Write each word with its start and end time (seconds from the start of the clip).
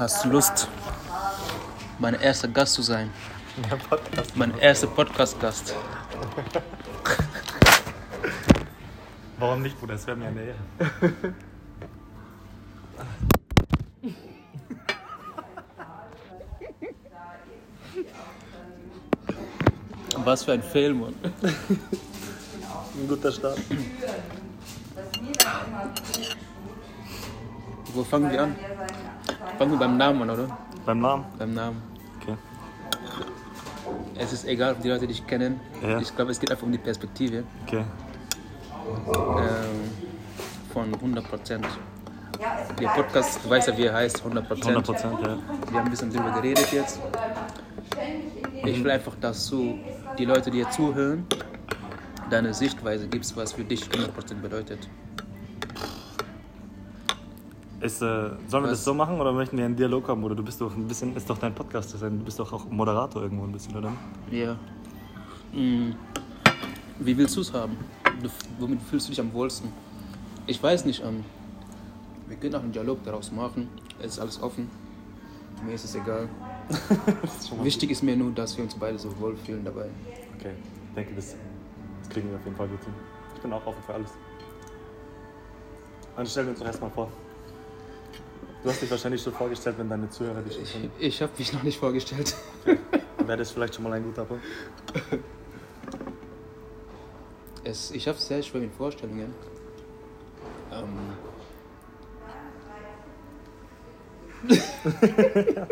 Hast 0.00 0.24
du 0.24 0.30
Lust, 0.30 0.66
mein 1.98 2.14
erster 2.14 2.48
Gast 2.48 2.72
zu 2.72 2.80
sein? 2.80 3.10
Ja, 3.68 3.76
Podcast. 3.76 4.34
Mein 4.34 4.56
erster 4.56 4.86
Podcast-Gast. 4.86 5.74
Warum 9.38 9.60
nicht, 9.60 9.78
Bruder? 9.78 9.92
Das 9.92 10.06
wäre 10.06 10.16
mir 10.16 10.28
eine 10.28 10.40
Ehre. 10.40 10.54
Was 20.24 20.44
für 20.44 20.52
ein 20.52 20.62
Fail, 20.62 20.94
Mann. 20.94 21.14
Ein 21.42 23.06
guter 23.06 23.32
Start. 23.32 23.58
Wo 27.92 28.02
fangen 28.02 28.30
wir 28.32 28.42
an? 28.44 28.56
Fangen 29.60 29.72
wir 29.72 29.78
beim 29.78 29.98
Namen 29.98 30.22
an, 30.22 30.30
oder? 30.30 30.58
Beim 30.86 31.00
Namen? 31.00 31.24
Beim 31.38 31.52
Namen. 31.52 31.82
Okay. 32.16 32.34
Es 34.16 34.32
ist 34.32 34.46
egal, 34.46 34.72
ob 34.72 34.80
die 34.80 34.88
Leute 34.88 35.06
dich 35.06 35.26
kennen. 35.26 35.60
Ja. 35.82 35.98
Ich 36.00 36.16
glaube, 36.16 36.30
es 36.30 36.40
geht 36.40 36.50
einfach 36.50 36.64
um 36.64 36.72
die 36.72 36.78
Perspektive 36.78 37.44
Okay. 37.66 37.84
ähm, 39.06 39.90
von 40.72 40.94
100 40.94 41.28
Prozent. 41.28 41.66
Der 42.80 42.88
Podcast, 42.88 43.40
du 43.44 43.50
weißt 43.50 43.68
ja, 43.68 43.76
wie 43.76 43.84
er 43.84 43.92
heißt, 43.92 44.24
100 44.24 44.50
100 44.50 44.82
Prozent. 44.82 44.86
Prozent, 44.86 45.20
ja. 45.20 45.36
Wir 45.70 45.78
haben 45.78 45.84
ein 45.84 45.90
bisschen 45.90 46.10
drüber 46.10 46.30
geredet 46.30 46.72
jetzt. 46.72 46.98
Ich 48.64 48.82
will 48.82 48.90
einfach, 48.90 49.14
dass 49.20 49.46
du 49.50 49.78
die 50.16 50.24
Leute, 50.24 50.50
die 50.50 50.62
dir 50.62 50.70
zuhören, 50.70 51.26
deine 52.30 52.54
Sichtweise 52.54 53.08
gibst, 53.08 53.36
was 53.36 53.52
für 53.52 53.64
dich 53.64 53.82
100% 53.82 54.36
bedeutet. 54.40 54.88
Ist, 57.80 58.02
äh, 58.02 58.30
sollen 58.46 58.64
wir 58.64 58.70
das 58.70 58.84
so 58.84 58.92
machen 58.92 59.18
oder 59.18 59.32
möchten 59.32 59.56
wir 59.56 59.64
einen 59.64 59.74
Dialog 59.74 60.06
haben? 60.08 60.22
Oder 60.22 60.34
du 60.34 60.42
bist 60.42 60.60
doch 60.60 60.74
ein 60.76 60.86
bisschen, 60.86 61.16
ist 61.16 61.30
doch 61.30 61.38
dein 61.38 61.54
Podcast, 61.54 61.94
ist 61.94 62.02
du 62.02 62.10
bist 62.10 62.38
doch 62.38 62.52
auch 62.52 62.66
Moderator 62.66 63.22
irgendwo 63.22 63.44
ein 63.44 63.52
bisschen, 63.52 63.74
oder? 63.74 63.92
Ja. 64.30 64.54
Mm. 65.52 65.94
Wie 66.98 67.16
willst 67.16 67.36
du 67.36 67.40
es 67.40 67.52
haben? 67.54 67.78
Du, 68.22 68.28
womit 68.58 68.82
fühlst 68.82 69.08
du 69.08 69.12
dich 69.12 69.20
am 69.20 69.32
wohlsten? 69.32 69.72
Ich 70.46 70.62
weiß 70.62 70.84
nicht. 70.84 71.02
Ähm, 71.02 71.24
wir 72.28 72.36
können 72.36 72.54
auch 72.54 72.62
einen 72.62 72.72
Dialog 72.72 73.02
daraus 73.02 73.32
machen. 73.32 73.68
Es 73.98 74.12
ist 74.12 74.18
alles 74.18 74.42
offen. 74.42 74.70
Mir 75.64 75.72
ist 75.72 75.84
es 75.84 75.94
egal. 75.94 76.28
Wichtig 77.62 77.90
ist 77.90 78.02
mir 78.02 78.14
nur, 78.14 78.32
dass 78.32 78.56
wir 78.58 78.64
uns 78.64 78.74
beide 78.74 78.98
so 78.98 79.18
wohlfühlen 79.18 79.64
dabei. 79.64 79.86
Okay, 80.38 80.52
ich 80.88 80.94
denke, 80.94 81.14
das, 81.14 81.34
das 82.00 82.08
kriegen 82.10 82.28
wir 82.30 82.36
auf 82.36 82.44
jeden 82.44 82.56
Fall 82.56 82.68
gut 82.68 82.84
hin. 82.84 82.92
Ich 83.34 83.40
bin 83.40 83.52
auch 83.54 83.64
offen 83.64 83.82
für 83.86 83.94
alles. 83.94 84.10
Dann 86.14 86.26
stellen 86.26 86.46
wir 86.46 86.50
uns 86.50 86.60
doch 86.60 86.66
erstmal 86.66 86.90
vor. 86.90 87.10
Du 88.62 88.68
hast 88.68 88.82
dich 88.82 88.90
wahrscheinlich 88.90 89.22
schon 89.22 89.32
vorgestellt, 89.32 89.78
wenn 89.78 89.88
deine 89.88 90.10
Zuhörer 90.10 90.42
dich 90.42 90.54
schon 90.54 90.62
Ich, 90.62 90.72
kennen. 90.72 90.90
ich 90.98 91.22
habe 91.22 91.32
mich 91.38 91.52
noch 91.52 91.62
nicht 91.62 91.78
vorgestellt. 91.78 92.36
Wäre 93.24 93.38
das 93.38 93.50
vielleicht 93.52 93.74
schon 93.74 93.84
mal 93.84 93.92
ein 93.94 94.04
guter 94.04 94.24
Punkt? 94.24 94.44
Es, 97.64 97.90
ich 97.90 98.06
habe 98.06 98.18
es 98.18 98.26
sehr 98.26 98.42
schwer 98.42 98.60
mit 98.60 98.74
Vorstellungen. 98.74 99.34
Ähm, 100.72 100.88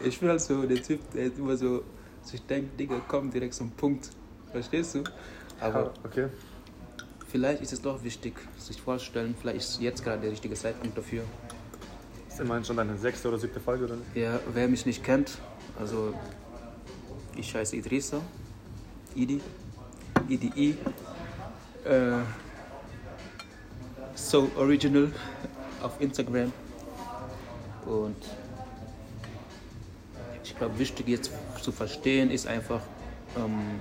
ich 0.00 0.20
bin 0.20 0.28
halt 0.28 0.40
so 0.40 0.62
der 0.62 0.82
Typ, 0.82 1.00
der 1.12 1.26
immer 1.26 1.56
so 1.56 1.82
sich 2.22 2.44
denkt, 2.46 2.78
Digga, 2.78 2.96
komm 3.08 3.30
direkt 3.30 3.54
zum 3.54 3.70
Punkt. 3.72 4.10
Verstehst 4.50 4.94
du? 4.94 5.04
Aber 5.60 5.92
okay. 6.04 6.28
Vielleicht 7.32 7.62
ist 7.62 7.72
es 7.72 7.80
doch 7.80 8.04
wichtig, 8.04 8.34
sich 8.58 8.80
vorzustellen. 8.80 9.34
Vielleicht 9.40 9.58
ist 9.58 9.80
jetzt 9.80 10.04
gerade 10.04 10.20
der 10.20 10.30
richtige 10.30 10.54
Zeitpunkt 10.54 10.96
dafür. 10.96 11.24
Das 12.26 12.34
ist 12.34 12.40
immerhin 12.40 12.64
schon 12.64 12.76
deine 12.76 12.96
sechste 12.98 13.28
oder 13.28 13.38
siebte 13.38 13.58
Folge, 13.58 13.86
oder 13.86 13.96
nicht? 13.96 14.14
Ja, 14.14 14.38
wer 14.52 14.68
mich 14.68 14.86
nicht 14.86 15.02
kennt, 15.02 15.38
also 15.80 16.14
ich 17.36 17.54
heiße 17.54 17.76
Idrissa, 17.76 18.20
Idi, 19.14 19.40
IDI, 20.28 20.76
äh, 21.84 22.18
so 24.14 24.50
original 24.56 25.10
auf 25.82 26.00
Instagram 26.00 26.52
und 27.86 28.16
ich 30.44 30.56
glaube 30.56 30.78
wichtig 30.78 31.08
jetzt 31.08 31.32
zu 31.60 31.72
verstehen 31.72 32.30
ist 32.30 32.46
einfach, 32.46 32.80
ähm, 33.36 33.80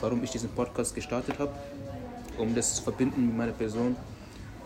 warum 0.00 0.22
ich 0.22 0.30
diesen 0.30 0.50
Podcast 0.50 0.94
gestartet 0.94 1.38
habe, 1.38 1.52
um 2.38 2.54
das 2.54 2.76
zu 2.76 2.82
verbinden 2.82 3.26
mit 3.26 3.36
meiner 3.36 3.52
Person, 3.52 3.96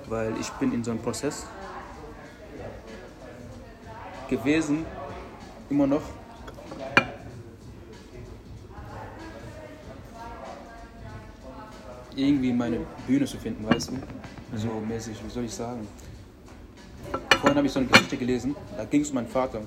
weil 0.08 0.32
ich 0.40 0.50
bin 0.52 0.72
in 0.72 0.82
so 0.82 0.90
einem 0.90 1.00
Prozess 1.00 1.46
gewesen, 4.28 4.84
immer 5.68 5.86
noch. 5.86 6.02
Irgendwie 12.16 12.52
meine 12.52 12.80
Bühne 13.06 13.24
zu 13.24 13.38
finden, 13.38 13.66
weißt 13.68 13.90
du? 13.90 14.58
So 14.58 14.68
mäßig, 14.86 15.16
wie 15.24 15.30
soll 15.30 15.44
ich 15.44 15.54
sagen? 15.54 15.86
Vorhin 17.40 17.56
habe 17.56 17.66
ich 17.66 17.72
so 17.72 17.78
eine 17.78 17.88
Geschichte 17.88 18.16
gelesen, 18.16 18.54
da 18.76 18.84
ging 18.84 19.00
es 19.00 19.08
um 19.08 19.14
meinen 19.14 19.28
Vater, 19.28 19.62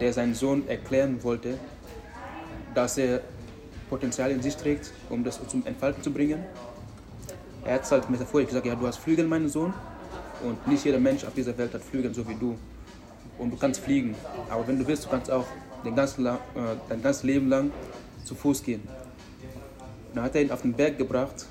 der 0.00 0.12
seinen 0.12 0.34
Sohn 0.34 0.68
erklären 0.68 1.22
wollte, 1.22 1.58
dass 2.74 2.98
er 2.98 3.22
Potenzial 3.88 4.30
in 4.30 4.42
sich 4.42 4.56
trägt, 4.56 4.92
um 5.10 5.24
das 5.24 5.40
zum 5.48 5.64
Entfalten 5.66 6.02
zu 6.02 6.12
bringen. 6.12 6.44
Er 7.64 7.74
hat 7.74 7.84
es 7.84 7.90
halt 7.90 8.08
metaphorisch 8.08 8.48
gesagt, 8.48 8.66
ja, 8.66 8.74
du 8.74 8.86
hast 8.86 8.98
Flügel, 8.98 9.26
mein 9.26 9.48
Sohn, 9.48 9.72
und 10.42 10.66
nicht 10.68 10.84
jeder 10.84 11.00
Mensch 11.00 11.24
auf 11.24 11.34
dieser 11.34 11.56
Welt 11.58 11.74
hat 11.74 11.82
Flügel, 11.82 12.14
so 12.14 12.26
wie 12.28 12.34
du 12.34 12.56
und 13.38 13.50
du 13.50 13.56
kannst 13.56 13.80
fliegen. 13.80 14.14
Aber 14.50 14.66
wenn 14.66 14.78
du 14.78 14.86
willst, 14.86 15.04
du 15.04 15.08
kannst 15.08 15.30
auch 15.30 15.46
den 15.84 15.94
ganzen, 15.94 16.26
äh, 16.26 16.32
dein 16.88 17.02
ganzes 17.02 17.22
Leben 17.22 17.48
lang 17.48 17.70
zu 18.24 18.34
Fuß 18.34 18.62
gehen. 18.62 18.82
Dann 20.14 20.24
hat 20.24 20.34
er 20.34 20.42
ihn 20.42 20.50
auf 20.50 20.62
den 20.62 20.72
Berg 20.72 20.98
gebracht 20.98 21.46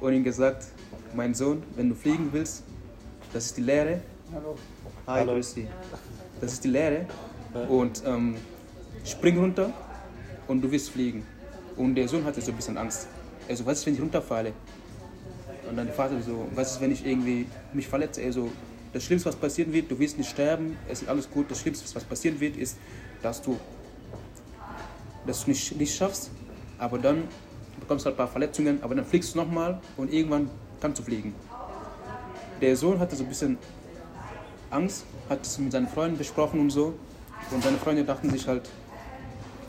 und 0.00 0.12
ihm 0.12 0.24
gesagt, 0.24 0.66
mein 1.14 1.34
Sohn, 1.34 1.62
wenn 1.76 1.88
du 1.88 1.94
fliegen 1.94 2.28
willst, 2.32 2.64
das 3.32 3.46
ist 3.46 3.56
die 3.56 3.62
Lehre. 3.62 4.00
Hallo. 4.32 4.56
Hi, 5.06 5.20
Hallo. 5.20 5.32
grüß 5.34 5.54
dich. 5.54 5.66
Das 6.40 6.52
ist 6.52 6.64
die 6.64 6.68
Lehre. 6.68 7.06
Und 7.68 8.02
ähm, 8.06 8.36
spring 9.04 9.38
runter 9.38 9.72
und 10.46 10.62
du 10.62 10.70
wirst 10.70 10.90
fliegen. 10.90 11.24
Und 11.78 11.94
der 11.94 12.08
Sohn 12.08 12.24
hatte 12.24 12.40
so 12.40 12.50
ein 12.50 12.56
bisschen 12.56 12.76
Angst. 12.76 13.08
Er 13.46 13.56
so, 13.56 13.64
was 13.64 13.78
ist, 13.78 13.86
wenn 13.86 13.94
ich 13.94 14.00
runterfalle? 14.00 14.52
Und 15.68 15.76
dann 15.76 15.86
der 15.86 15.94
Vater 15.94 16.20
so, 16.20 16.46
was 16.54 16.72
ist, 16.72 16.80
wenn 16.80 16.92
ich 16.92 17.06
irgendwie 17.06 17.46
mich 17.72 17.88
verletze? 17.88 18.20
Er 18.20 18.32
so, 18.32 18.50
das 18.92 19.04
Schlimmste, 19.04 19.28
was 19.28 19.36
passieren 19.36 19.72
wird, 19.72 19.90
du 19.90 19.98
wirst 19.98 20.18
nicht 20.18 20.28
sterben, 20.28 20.76
es 20.88 21.02
ist 21.02 21.08
alles 21.08 21.30
gut. 21.30 21.50
Das 21.50 21.60
Schlimmste, 21.60 21.84
was 21.94 22.04
passieren 22.04 22.40
wird, 22.40 22.56
ist, 22.56 22.76
dass 23.22 23.40
du 23.40 23.58
dass 25.28 25.44
du 25.44 25.50
nicht, 25.50 25.76
nicht 25.76 25.94
schaffst, 25.94 26.30
aber 26.78 26.98
dann 26.98 27.24
bekommst 27.78 28.04
du 28.04 28.06
halt 28.06 28.14
ein 28.14 28.18
paar 28.18 28.28
Verletzungen, 28.28 28.82
aber 28.82 28.94
dann 28.94 29.04
fliegst 29.04 29.34
du 29.34 29.38
nochmal 29.38 29.80
und 29.96 30.12
irgendwann 30.12 30.50
kannst 30.80 30.98
du 30.98 31.04
fliegen. 31.04 31.34
Der 32.60 32.74
Sohn 32.76 32.98
hatte 32.98 33.14
so 33.14 33.24
ein 33.24 33.28
bisschen 33.28 33.58
Angst, 34.70 35.04
hat 35.28 35.44
es 35.44 35.58
mit 35.58 35.70
seinen 35.70 35.86
Freunden 35.86 36.18
besprochen 36.18 36.60
und 36.60 36.70
so. 36.70 36.94
Und 37.50 37.62
seine 37.62 37.76
Freunde 37.78 38.04
dachten 38.04 38.30
sich 38.30 38.46
halt, 38.48 38.68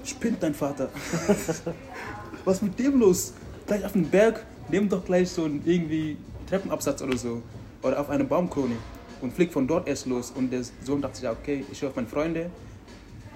spinnt 0.03 0.41
dein 0.41 0.53
Vater. 0.53 0.89
Was 2.45 2.57
ist 2.57 2.63
mit 2.63 2.79
dem 2.79 2.99
los? 2.99 3.33
Gleich 3.67 3.85
auf 3.85 3.91
den 3.93 4.09
Berg, 4.09 4.45
nimm 4.69 4.89
doch 4.89 5.03
gleich 5.05 5.29
so 5.29 5.43
einen 5.45 5.61
irgendwie 5.65 6.17
Treppenabsatz 6.49 7.01
oder 7.01 7.17
so. 7.17 7.41
Oder 7.81 7.99
auf 7.99 8.09
eine 8.09 8.23
Baumkrone 8.23 8.75
und 9.21 9.33
fliegt 9.33 9.53
von 9.53 9.67
dort 9.67 9.87
erst 9.87 10.05
los. 10.05 10.31
Und 10.31 10.51
der 10.51 10.61
Sohn 10.83 11.01
dachte 11.01 11.19
sich, 11.19 11.29
okay, 11.29 11.63
ich 11.71 11.81
höre 11.81 11.89
auf 11.89 11.95
meine 11.95 12.07
Freunde. 12.07 12.49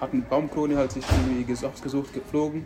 Hat 0.02 0.12
eine 0.12 0.22
Baumkrone 0.24 0.76
halt 0.76 0.92
sich 0.92 1.04
irgendwie 1.10 1.52
ges- 1.54 1.66
ausgesucht, 1.66 2.14
geflogen. 2.14 2.66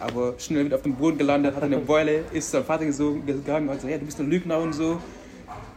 Aber 0.00 0.34
schnell 0.38 0.64
wieder 0.66 0.76
auf 0.76 0.82
dem 0.82 0.94
Boden 0.94 1.16
gelandet, 1.18 1.54
hat 1.56 1.62
eine 1.62 1.78
Beule, 1.78 2.24
ist 2.32 2.50
zum 2.50 2.64
Vater 2.64 2.84
gegangen 2.84 3.68
und 3.68 3.70
hat 3.70 3.76
gesagt, 3.76 3.90
ja, 3.90 3.98
du 3.98 4.04
bist 4.04 4.20
ein 4.20 4.28
Lügner 4.28 4.58
und 4.58 4.72
so. 4.74 4.98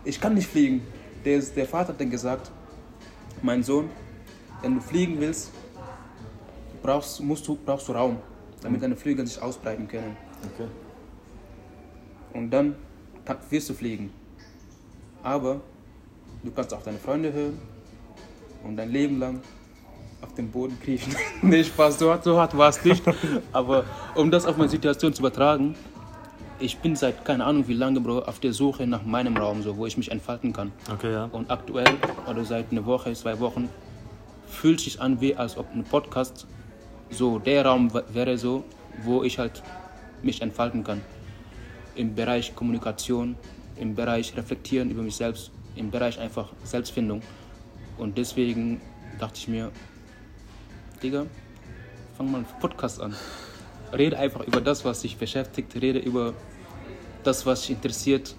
Ich 0.03 0.19
kann 0.19 0.33
nicht 0.33 0.49
fliegen. 0.49 0.81
Der, 1.25 1.39
der 1.39 1.65
Vater 1.65 1.89
hat 1.89 2.01
dann 2.01 2.09
gesagt, 2.09 2.51
mein 3.41 3.63
Sohn, 3.63 3.89
wenn 4.61 4.75
du 4.75 4.81
fliegen 4.81 5.19
willst, 5.19 5.51
brauchst, 6.81 7.21
musst 7.21 7.47
du, 7.47 7.57
brauchst 7.65 7.87
du 7.87 7.93
Raum, 7.93 8.17
damit 8.61 8.81
deine 8.81 8.95
Flügel 8.95 9.25
sich 9.25 9.41
ausbreiten 9.41 9.87
können. 9.87 10.15
Okay. 10.53 10.67
Und 12.33 12.49
dann 12.51 12.75
wirst 13.49 13.69
du 13.69 13.73
fliegen. 13.73 14.11
Aber 15.23 15.61
du 16.43 16.51
kannst 16.51 16.73
auch 16.73 16.81
deine 16.81 16.97
Freunde 16.97 17.31
hören 17.31 17.59
und 18.63 18.77
dein 18.77 18.89
Leben 18.89 19.19
lang 19.19 19.41
auf 20.21 20.33
dem 20.33 20.49
Boden 20.51 20.77
kriechen. 20.81 21.15
nee, 21.41 21.63
Spaß, 21.63 21.99
so 21.99 22.11
hart, 22.11 22.23
so 22.23 22.37
hart 22.37 22.57
war 22.57 22.69
es 22.69 22.83
nicht. 22.83 23.03
Aber 23.53 23.85
um 24.15 24.31
das 24.31 24.45
auf 24.45 24.57
meine 24.57 24.69
Situation 24.69 25.13
zu 25.13 25.21
übertragen, 25.21 25.75
ich 26.59 26.77
bin 26.79 26.95
seit 26.95 27.23
keine 27.23 27.45
Ahnung 27.45 27.67
wie 27.67 27.73
lange, 27.73 28.01
Bro, 28.01 28.19
auf 28.19 28.39
der 28.39 28.51
Suche 28.51 28.85
nach 28.85 29.03
meinem 29.03 29.37
Raum, 29.37 29.61
so, 29.61 29.77
wo 29.77 29.85
ich 29.85 29.97
mich 29.97 30.11
entfalten 30.11 30.51
kann. 30.51 30.71
Okay, 30.91 31.13
ja. 31.13 31.29
Und 31.31 31.49
aktuell, 31.49 31.87
oder 32.29 32.43
seit 32.43 32.71
einer 32.71 32.85
Woche, 32.85 33.13
zwei 33.13 33.39
Wochen, 33.39 33.69
fühlt 34.47 34.81
sich 34.81 34.99
an, 35.01 35.21
wie 35.21 35.35
als 35.35 35.57
ob 35.57 35.73
ein 35.73 35.83
Podcast 35.83 36.47
so 37.09 37.39
der 37.39 37.65
Raum 37.65 37.91
wäre, 38.13 38.37
so, 38.37 38.63
wo 39.03 39.23
ich 39.23 39.39
halt 39.39 39.63
mich 40.21 40.41
entfalten 40.41 40.83
kann. 40.83 41.01
Im 41.95 42.15
Bereich 42.15 42.55
Kommunikation, 42.55 43.35
im 43.77 43.95
Bereich 43.95 44.35
Reflektieren 44.35 44.91
über 44.91 45.01
mich 45.01 45.15
selbst, 45.15 45.51
im 45.75 45.91
Bereich 45.91 46.19
einfach 46.19 46.49
Selbstfindung. 46.63 47.21
Und 47.97 48.17
deswegen 48.17 48.81
dachte 49.19 49.37
ich 49.37 49.47
mir, 49.47 49.71
Digga, 51.01 51.25
fang 52.17 52.31
mal 52.31 52.37
einen 52.39 52.47
Podcast 52.59 53.01
an. 53.01 53.15
Rede 53.91 54.17
einfach 54.17 54.45
über 54.45 54.61
das, 54.61 54.85
was 54.85 55.01
dich 55.01 55.17
beschäftigt, 55.17 55.75
rede 55.81 55.99
über 55.99 56.33
das, 57.23 57.45
was 57.45 57.61
dich 57.61 57.71
interessiert, 57.71 58.35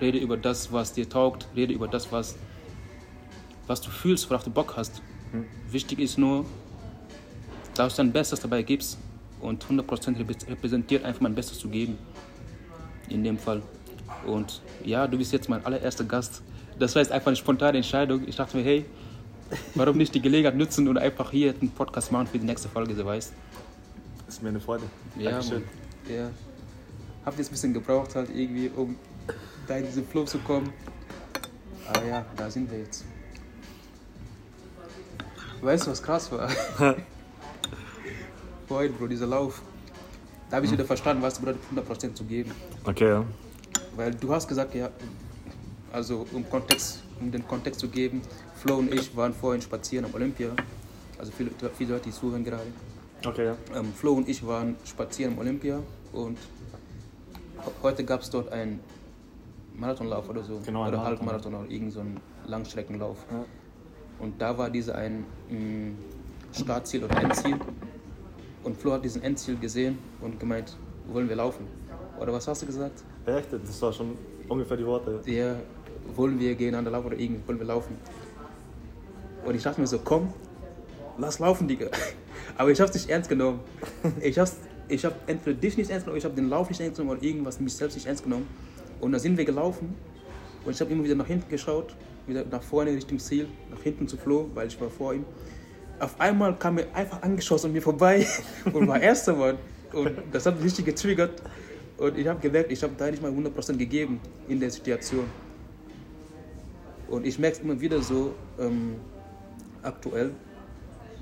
rede 0.00 0.18
über 0.18 0.36
das, 0.36 0.72
was 0.72 0.92
dir 0.92 1.08
taugt, 1.08 1.46
rede 1.54 1.72
über 1.72 1.88
das, 1.88 2.10
was, 2.10 2.36
was 3.66 3.80
du 3.80 3.90
fühlst, 3.90 4.28
worauf 4.28 4.44
du 4.44 4.50
Bock 4.50 4.74
hast. 4.76 5.02
Hm. 5.32 5.46
Wichtig 5.70 5.98
ist 6.00 6.18
nur, 6.18 6.44
dass 7.74 7.96
du 7.96 8.02
dein 8.02 8.12
Bestes 8.12 8.40
dabei 8.40 8.62
gibst 8.62 8.98
und 9.40 9.64
100% 9.64 9.82
reprä- 10.16 10.48
repräsentiert 10.48 11.04
einfach 11.04 11.20
mein 11.20 11.34
Bestes 11.34 11.58
zu 11.58 11.68
geben. 11.68 11.98
In 13.08 13.24
dem 13.24 13.38
Fall. 13.38 13.62
Und 14.26 14.60
ja, 14.84 15.06
du 15.06 15.18
bist 15.18 15.32
jetzt 15.32 15.48
mein 15.48 15.64
allererster 15.66 16.04
Gast. 16.04 16.42
Das 16.78 16.94
war 16.94 17.02
jetzt 17.02 17.12
einfach 17.12 17.28
eine 17.28 17.36
spontane 17.36 17.78
Entscheidung. 17.78 18.26
Ich 18.26 18.36
dachte 18.36 18.56
mir, 18.56 18.62
hey, 18.62 18.84
warum 19.74 19.96
nicht 19.96 20.14
die 20.14 20.20
Gelegenheit 20.22 20.56
nutzen 20.56 20.88
und 20.88 20.96
einfach 20.98 21.30
hier 21.30 21.54
einen 21.60 21.70
Podcast 21.70 22.12
machen 22.12 22.26
für 22.26 22.38
die 22.38 22.46
nächste 22.46 22.68
Folge, 22.68 22.94
so 22.94 23.04
weißt 23.04 23.32
Ist 24.28 24.42
mir 24.42 24.50
eine 24.50 24.60
Freude. 24.60 24.84
ja, 25.18 25.30
Dankeschön. 25.32 25.62
Mann. 25.62 26.14
Ja. 26.16 26.30
Hab 27.24 27.36
jetzt 27.38 27.48
ein 27.48 27.52
bisschen 27.52 27.74
gebraucht 27.74 28.14
halt 28.14 28.30
irgendwie, 28.34 28.70
um 28.74 28.96
da 29.68 29.76
in 29.76 29.86
diesen 29.86 30.06
Flow 30.06 30.24
zu 30.24 30.38
kommen. 30.38 30.72
Aber 31.88 32.04
ja, 32.04 32.24
da 32.36 32.50
sind 32.50 32.70
wir 32.70 32.78
jetzt. 32.78 33.04
Weißt 35.60 35.86
du, 35.86 35.90
was 35.90 36.02
krass 36.02 36.30
war? 36.32 36.48
Vorhin, 38.72 38.94
Bro, 38.94 39.06
dieser 39.06 39.26
Lauf. 39.26 39.60
Da 40.48 40.56
habe 40.56 40.64
ich 40.64 40.72
wieder 40.72 40.86
verstanden, 40.86 41.22
was 41.22 41.38
bedeutet 41.38 41.60
100% 41.76 42.14
zu 42.14 42.24
geben. 42.24 42.52
Okay, 42.86 43.06
ja. 43.06 43.24
Weil 43.96 44.14
du 44.14 44.32
hast 44.32 44.48
gesagt, 44.48 44.74
ja, 44.74 44.88
also 45.92 46.26
um, 46.32 46.48
Kontext, 46.48 47.02
um 47.20 47.30
den 47.30 47.46
Kontext 47.46 47.80
zu 47.80 47.88
geben, 47.88 48.22
Flo 48.56 48.76
und 48.76 48.90
ich 48.94 49.14
waren 49.14 49.34
vorhin 49.34 49.60
spazieren 49.60 50.06
am 50.06 50.14
Olympia. 50.14 50.52
Also 51.18 51.32
viele, 51.36 51.50
viele 51.76 51.92
Leute, 51.92 52.04
die 52.04 52.12
zuhören 52.12 52.44
gerade. 52.44 52.64
Okay, 53.26 53.44
ja. 53.44 53.56
Ähm, 53.74 53.92
Flo 53.92 54.14
und 54.14 54.26
ich 54.26 54.46
waren 54.46 54.76
spazieren 54.86 55.34
im 55.34 55.38
Olympia 55.40 55.78
und 56.14 56.38
heute 57.82 58.04
gab 58.04 58.22
es 58.22 58.30
dort 58.30 58.50
einen 58.52 58.80
Marathonlauf 59.74 60.30
oder 60.30 60.42
so. 60.42 60.60
Genau, 60.64 60.88
oder 60.88 60.96
Marathon. 60.96 61.04
Halbmarathon 61.04 61.54
oder 61.56 61.64
irgendeinen 61.64 61.90
so 61.90 62.00
einen 62.00 62.20
Langstreckenlauf. 62.46 63.18
Ja. 63.30 63.44
Und 64.18 64.40
da 64.40 64.56
war 64.56 64.70
dieser 64.70 64.94
ein 64.94 65.26
mh, 65.50 65.90
Startziel 66.58 67.04
oder 67.04 67.22
Endziel. 67.22 67.60
Und 68.64 68.76
Flo 68.76 68.92
hat 68.92 69.04
diesen 69.04 69.22
Endziel 69.22 69.56
gesehen 69.56 69.98
und 70.20 70.38
gemeint, 70.38 70.76
wollen 71.08 71.28
wir 71.28 71.36
laufen? 71.36 71.66
Oder 72.20 72.32
was 72.32 72.46
hast 72.46 72.62
du 72.62 72.66
gesagt? 72.66 73.02
Echt? 73.26 73.52
Das 73.52 73.82
war 73.82 73.92
schon 73.92 74.16
ungefähr 74.48 74.76
die 74.76 74.86
Worte. 74.86 75.20
Ja, 75.26 75.56
wollen 76.14 76.38
wir 76.38 76.54
gegeneinander 76.54 76.90
laufen 76.90 77.06
oder 77.08 77.18
irgendwie 77.18 77.46
wollen 77.46 77.58
wir 77.58 77.66
laufen? 77.66 77.96
Und 79.44 79.54
ich 79.54 79.62
dachte 79.62 79.80
mir 79.80 79.86
so, 79.86 79.98
komm, 79.98 80.32
lass 81.18 81.38
laufen, 81.38 81.66
Digga. 81.66 81.88
Aber 82.56 82.70
ich 82.70 82.80
hab's 82.80 82.94
nicht 82.94 83.08
ernst 83.08 83.28
genommen. 83.28 83.60
Ich 84.20 84.38
hab's, 84.38 84.56
ich 84.88 85.04
hab 85.04 85.28
entweder 85.28 85.58
dich 85.58 85.76
nicht 85.76 85.90
ernst 85.90 86.04
genommen, 86.04 86.18
ich 86.18 86.24
hab 86.24 86.36
den 86.36 86.48
Lauf 86.48 86.68
nicht 86.68 86.80
ernst 86.80 86.98
genommen 86.98 87.18
oder 87.18 87.26
irgendwas 87.26 87.58
mich 87.58 87.74
selbst 87.74 87.94
nicht 87.94 88.06
ernst 88.06 88.22
genommen. 88.22 88.46
Und 89.00 89.12
dann 89.12 89.20
sind 89.20 89.36
wir 89.36 89.44
gelaufen 89.44 89.94
und 90.64 90.72
ich 90.72 90.80
habe 90.80 90.92
immer 90.92 91.02
wieder 91.02 91.16
nach 91.16 91.26
hinten 91.26 91.48
geschaut, 91.48 91.94
wieder 92.26 92.44
nach 92.44 92.62
vorne 92.62 92.92
Richtung 92.92 93.18
Ziel, 93.18 93.48
nach 93.70 93.82
hinten 93.82 94.06
zu 94.06 94.16
Flo, 94.16 94.48
weil 94.54 94.68
ich 94.68 94.80
war 94.80 94.88
vor 94.88 95.14
ihm. 95.14 95.24
Auf 95.98 96.20
einmal 96.20 96.56
kam 96.58 96.78
er 96.78 96.94
einfach 96.94 97.22
angeschossen 97.22 97.66
an 97.66 97.72
mir 97.72 97.82
vorbei 97.82 98.26
und 98.72 98.88
war 98.88 99.00
erster 99.00 99.34
Mann. 99.34 99.58
Und 99.92 100.10
das 100.32 100.46
hat 100.46 100.56
mich 100.56 100.64
richtig 100.66 100.86
getriggert. 100.86 101.42
Und 101.98 102.18
ich 102.18 102.26
habe 102.26 102.40
gemerkt, 102.40 102.72
ich 102.72 102.82
habe 102.82 102.94
da 102.96 103.10
nicht 103.10 103.22
mal 103.22 103.30
100% 103.30 103.76
gegeben 103.76 104.20
in 104.48 104.58
der 104.58 104.70
Situation. 104.70 105.24
Und 107.08 107.26
ich 107.26 107.38
merke 107.38 107.58
es 107.58 107.62
immer 107.62 107.78
wieder 107.80 108.00
so 108.00 108.34
ähm, 108.58 108.96
aktuell, 109.82 110.30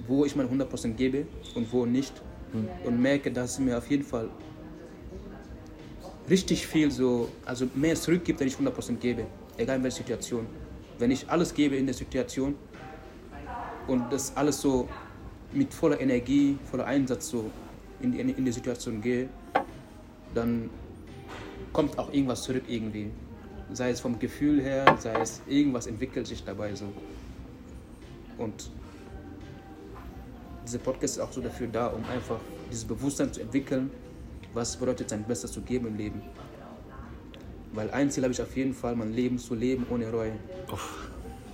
wo 0.06 0.24
ich 0.24 0.36
mein 0.36 0.48
100% 0.48 0.94
gebe 0.94 1.26
und 1.54 1.72
wo 1.72 1.84
nicht. 1.84 2.12
Und 2.84 3.00
merke, 3.00 3.30
dass 3.30 3.52
es 3.52 3.58
mir 3.58 3.76
auf 3.78 3.88
jeden 3.90 4.04
Fall 4.04 4.28
richtig 6.28 6.66
viel 6.66 6.90
so, 6.90 7.28
also 7.44 7.68
mehr 7.74 7.94
zurückgibt, 7.94 8.40
wenn 8.40 8.48
ich 8.48 8.54
100% 8.54 8.96
gebe. 8.96 9.26
Egal 9.56 9.76
in 9.76 9.82
welcher 9.82 9.98
Situation. 9.98 10.46
Wenn 10.98 11.10
ich 11.10 11.28
alles 11.28 11.52
gebe 11.52 11.76
in 11.76 11.86
der 11.86 11.94
Situation 11.94 12.54
und 13.90 14.12
das 14.12 14.36
alles 14.36 14.60
so 14.60 14.88
mit 15.52 15.74
voller 15.74 16.00
Energie, 16.00 16.56
voller 16.70 16.86
Einsatz 16.86 17.28
so 17.28 17.50
in 18.00 18.12
die, 18.12 18.20
in 18.20 18.44
die 18.44 18.52
Situation 18.52 19.00
gehe, 19.00 19.28
dann 20.32 20.70
kommt 21.72 21.98
auch 21.98 22.12
irgendwas 22.12 22.44
zurück 22.44 22.62
irgendwie. 22.68 23.10
Sei 23.72 23.90
es 23.90 24.00
vom 24.00 24.18
Gefühl 24.18 24.62
her, 24.62 24.96
sei 25.00 25.20
es 25.20 25.42
irgendwas 25.48 25.88
entwickelt 25.88 26.26
sich 26.28 26.44
dabei 26.44 26.74
so. 26.74 26.86
Und 28.38 28.70
dieser 30.64 30.78
Podcast 30.78 31.16
ist 31.16 31.22
auch 31.22 31.32
so 31.32 31.40
dafür 31.40 31.66
da, 31.66 31.88
um 31.88 32.04
einfach 32.04 32.38
dieses 32.70 32.84
Bewusstsein 32.84 33.32
zu 33.32 33.40
entwickeln, 33.40 33.90
was 34.54 34.76
bedeutet 34.76 35.10
sein 35.10 35.24
Bestes 35.24 35.50
zu 35.50 35.62
geben 35.62 35.88
im 35.88 35.96
Leben. 35.96 36.22
Weil 37.72 37.90
ein 37.90 38.08
Ziel 38.10 38.22
habe 38.22 38.32
ich 38.32 38.40
auf 38.40 38.56
jeden 38.56 38.72
Fall, 38.72 38.94
mein 38.94 39.12
Leben 39.12 39.38
zu 39.38 39.54
leben 39.54 39.84
ohne 39.90 40.10
Reue. 40.10 40.32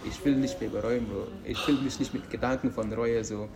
Ich 0.08 0.24
will 0.24 0.36
nicht 0.36 0.60
mehr 0.60 0.70
bereuen, 0.70 1.06
Bro. 1.06 1.26
Ich 1.44 1.66
will 1.66 1.76
mich 1.76 1.98
nicht 1.98 2.14
mit 2.14 2.30
Gedanken 2.30 2.70
von 2.70 2.92
Reue 2.92 3.24
so 3.24 3.48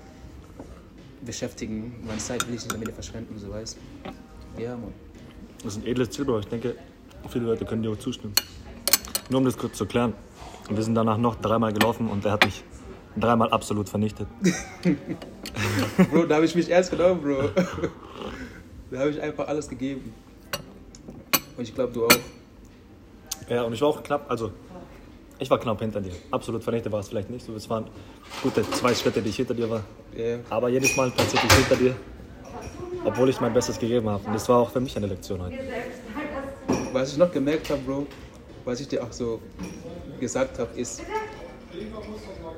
beschäftigen. 1.25 1.95
Meine 2.05 2.19
Zeit 2.19 2.47
will 2.47 2.55
ich 2.55 2.63
nicht 2.63 2.73
damit 2.73 2.93
verschwenden, 2.93 3.39
so 3.39 3.51
weißt 3.51 3.79
Ja, 4.59 4.77
Mann. 4.77 4.93
Das 5.63 5.77
ist 5.77 5.83
ein 5.83 5.87
edles 5.87 6.11
Ziel, 6.11 6.25
Bro. 6.25 6.41
Ich 6.41 6.49
denke, 6.49 6.75
viele 7.29 7.45
Leute 7.45 7.65
können 7.65 7.83
dir 7.83 7.91
auch 7.91 7.99
zustimmen. 7.99 8.35
Nur 9.29 9.39
um 9.39 9.45
das 9.45 9.57
kurz 9.57 9.77
zu 9.77 9.87
klären. 9.87 10.15
Wir 10.69 10.83
sind 10.83 10.95
danach 10.95 11.19
noch 11.19 11.37
dreimal 11.37 11.73
gelaufen 11.73 12.09
und 12.09 12.25
er 12.25 12.33
hat 12.33 12.45
mich 12.45 12.65
dreimal 13.17 13.51
absolut 13.51 13.89
vernichtet. 13.89 14.27
Bro, 16.11 16.27
da 16.27 16.37
habe 16.37 16.45
ich 16.45 16.55
mich 16.55 16.69
ernst 16.69 16.91
genommen, 16.91 17.21
Bro. 17.23 17.51
Da 18.91 18.99
habe 18.99 19.11
ich 19.11 19.21
einfach 19.21 19.47
alles 19.47 19.69
gegeben. 19.69 20.13
Und 21.57 21.63
ich 21.63 21.75
glaube, 21.75 21.93
du 21.93 22.07
auch. 22.07 22.11
Ja, 23.49 23.63
und 23.63 23.73
ich 23.73 23.81
war 23.81 23.89
auch 23.89 24.03
knapp, 24.03 24.29
also 24.29 24.53
ich 25.41 25.51
war 25.51 25.59
knapp 25.59 25.81
hinter 25.81 26.01
dir. 26.01 26.13
Absolut 26.31 26.63
vernichtet 26.63 26.93
war 26.93 27.01
es 27.01 27.09
vielleicht 27.09 27.31
nicht. 27.31 27.49
Es 27.49 27.69
waren 27.69 27.87
gute 28.43 28.63
zwei 28.71 28.95
Schritte, 28.95 29.23
die 29.23 29.31
ich 29.31 29.37
hinter 29.37 29.55
dir 29.55 29.69
war. 29.69 29.83
Ja. 30.17 30.39
Aber 30.51 30.69
jedes 30.69 30.97
Mal 30.97 31.11
tatsächlich 31.11 31.53
hinter 31.53 31.77
dir, 31.77 31.97
obwohl 33.05 33.31
ich 33.31 33.41
mein 33.41 33.53
Bestes 33.53 33.79
gegeben 33.79 34.09
habe. 34.09 34.25
Und 34.27 34.35
das 34.35 34.49
war 34.49 34.59
auch 34.59 34.71
für 34.71 34.81
mich 34.81 34.97
eine 34.97 35.07
Lektion 35.07 35.43
heute. 35.43 35.59
Was 36.93 37.13
ich 37.13 37.19
noch 37.19 37.33
gemerkt 37.33 37.71
habe, 37.71 37.81
Bro, 37.81 38.07
was 38.65 38.81
ich 38.81 38.89
dir 38.89 39.03
auch 39.03 39.13
so 39.13 39.41
gesagt 40.21 40.59
habe, 40.59 40.79
ist, 40.79 41.03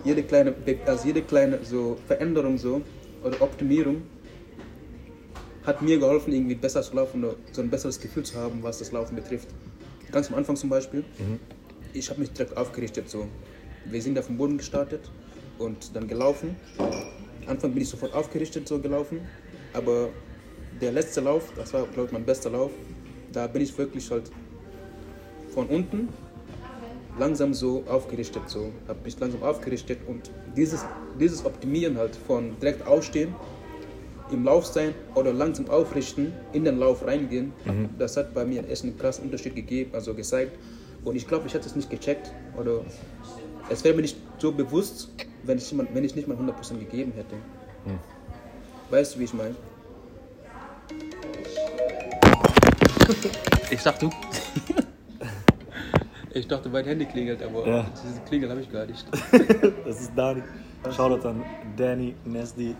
jede 0.04 0.22
kleine, 0.24 0.54
also 0.86 1.06
jede 1.06 1.22
kleine 1.22 1.60
so 1.62 1.96
Veränderung 2.06 2.58
so 2.58 2.82
oder 3.22 3.40
Optimierung 3.40 4.02
hat 5.64 5.80
mir 5.80 5.98
geholfen, 5.98 6.32
irgendwie 6.32 6.56
besser 6.56 6.82
zu 6.82 6.96
laufen 6.96 7.22
oder 7.22 7.36
so 7.52 7.62
ein 7.62 7.70
besseres 7.70 8.00
Gefühl 8.00 8.24
zu 8.24 8.36
haben, 8.36 8.62
was 8.62 8.80
das 8.80 8.90
Laufen 8.90 9.14
betrifft. 9.14 9.48
Ganz 10.10 10.28
am 10.28 10.34
Anfang 10.34 10.56
zum 10.56 10.68
Beispiel, 10.68 11.04
ich 11.92 12.10
habe 12.10 12.20
mich 12.20 12.32
direkt 12.32 12.56
aufgerichtet 12.56 13.08
so. 13.08 13.26
Wir 13.84 14.00
sind 14.00 14.18
auf 14.18 14.26
dem 14.26 14.36
Boden 14.36 14.58
gestartet 14.58 15.10
und 15.58 15.94
dann 15.94 16.08
gelaufen. 16.08 16.56
Am 16.78 17.48
Anfang 17.48 17.72
bin 17.72 17.82
ich 17.82 17.88
sofort 17.88 18.14
aufgerichtet 18.14 18.68
so 18.68 18.78
gelaufen, 18.78 19.20
aber 19.72 20.10
der 20.80 20.92
letzte 20.92 21.20
Lauf, 21.20 21.52
das 21.56 21.72
war 21.72 21.86
glaube 21.86 22.06
ich 22.06 22.12
mein 22.12 22.24
bester 22.24 22.50
Lauf, 22.50 22.70
da 23.32 23.46
bin 23.46 23.62
ich 23.62 23.76
wirklich 23.76 24.10
halt 24.10 24.30
von 25.52 25.66
unten 25.66 26.08
langsam 27.18 27.52
so 27.52 27.84
aufgerichtet, 27.88 28.42
so 28.46 28.72
habe 28.88 29.00
mich 29.04 29.18
langsam 29.18 29.42
aufgerichtet 29.42 29.98
und 30.06 30.30
dieses, 30.56 30.84
dieses 31.20 31.44
Optimieren 31.44 31.98
halt 31.98 32.16
von 32.16 32.58
direkt 32.60 32.86
aufstehen, 32.86 33.34
im 34.30 34.44
Lauf 34.44 34.64
sein 34.64 34.94
oder 35.14 35.32
langsam 35.32 35.68
aufrichten, 35.68 36.32
in 36.54 36.64
den 36.64 36.78
Lauf 36.78 37.04
reingehen, 37.04 37.52
das 37.98 38.16
hat 38.16 38.32
bei 38.32 38.46
mir 38.46 38.66
echt 38.66 38.84
einen 38.84 38.96
krassen 38.96 39.24
Unterschied 39.24 39.54
gegeben, 39.54 39.90
also 39.94 40.14
gezeigt 40.14 40.56
und 41.04 41.16
ich 41.16 41.26
glaube, 41.26 41.46
ich 41.46 41.54
hätte 41.54 41.66
es 41.68 41.76
nicht 41.76 41.90
gecheckt 41.90 42.32
oder 42.56 42.80
es 43.68 43.82
wäre 43.84 43.94
mir 43.94 44.02
nicht 44.02 44.16
so 44.38 44.52
bewusst, 44.52 45.10
wenn 45.44 45.58
ich, 45.58 45.74
wenn 45.76 46.04
ich 46.04 46.14
nicht 46.14 46.28
mal 46.28 46.36
100% 46.36 46.78
gegeben 46.78 47.12
hätte. 47.12 47.36
Weißt 48.90 49.14
du, 49.14 49.20
wie 49.20 49.24
ich 49.24 49.34
meine? 49.34 49.54
Ich 53.70 53.82
dachte, 53.82 54.06
du. 54.06 54.10
ich 56.34 56.46
dachte, 56.46 56.68
mein 56.68 56.84
Handy 56.84 57.06
klingelt, 57.06 57.42
aber 57.42 57.66
Ja. 57.66 57.86
diese 58.04 58.20
Klingel 58.20 58.50
habe 58.50 58.60
ich 58.60 58.70
gar 58.70 58.86
nicht. 58.86 59.06
Das 59.84 60.00
ist 60.00 60.12
Dani. 60.14 60.42
Shoutout 60.94 61.26
an 61.28 61.42
Danny, 61.76 62.14
Nesdi, 62.24 62.74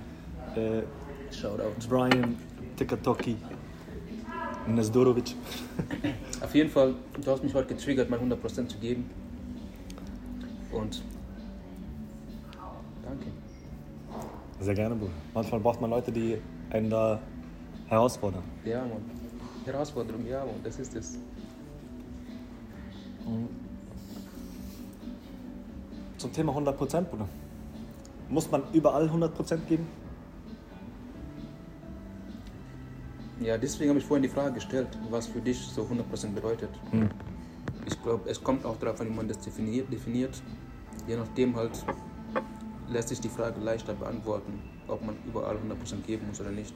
äh, 0.56 0.82
Shoutout. 1.32 1.72
Brian, 1.88 2.36
Tikatoki, 2.76 3.36
Nesdorovic. 4.66 5.34
Auf 6.40 6.54
jeden 6.54 6.70
Fall, 6.70 6.94
du 7.22 7.30
hast 7.30 7.42
mich 7.42 7.54
heute 7.54 7.74
getriggert, 7.74 8.10
mal 8.10 8.18
100% 8.18 8.68
zu 8.68 8.78
geben. 8.78 9.10
Und. 10.70 11.02
Danke. 13.02 13.26
Sehr 14.60 14.74
gerne, 14.74 14.94
Bruder. 14.94 15.12
Manchmal 15.34 15.60
braucht 15.60 15.80
man 15.80 15.90
Leute, 15.90 16.12
die 16.12 16.38
einen 16.70 16.90
da 16.90 17.20
herausfordern. 17.86 18.42
Ja, 18.64 18.80
Mann. 18.80 19.02
Herausforderung, 19.64 20.26
ja, 20.26 20.44
Mann, 20.44 20.56
das 20.62 20.78
ist 20.78 20.94
es. 20.94 21.18
zum 26.22 26.32
Thema 26.32 26.52
100%, 26.52 27.02
Bruder. 27.02 27.28
Muss 28.28 28.50
man 28.50 28.62
überall 28.72 29.08
100% 29.08 29.56
geben? 29.68 29.86
Ja, 33.42 33.58
deswegen 33.58 33.90
habe 33.90 33.98
ich 33.98 34.04
vorhin 34.04 34.22
die 34.22 34.28
Frage 34.28 34.54
gestellt, 34.54 34.88
was 35.10 35.26
für 35.26 35.40
dich 35.40 35.58
so 35.58 35.82
100% 35.82 36.28
bedeutet. 36.32 36.70
Hm. 36.90 37.10
Ich 37.86 38.00
glaube, 38.02 38.28
es 38.30 38.42
kommt 38.42 38.64
auch 38.64 38.76
darauf 38.76 39.00
an, 39.00 39.08
wie 39.08 39.14
man 39.14 39.26
das 39.26 39.40
definiert, 39.40 39.92
definiert. 39.92 40.40
Je 41.08 41.16
nachdem 41.16 41.56
halt 41.56 41.84
lässt 42.88 43.08
sich 43.08 43.20
die 43.20 43.28
Frage 43.28 43.60
leichter 43.60 43.94
beantworten, 43.94 44.60
ob 44.86 45.04
man 45.04 45.16
überall 45.26 45.56
100% 45.56 46.02
geben 46.06 46.28
muss 46.28 46.40
oder 46.40 46.50
nicht. 46.50 46.74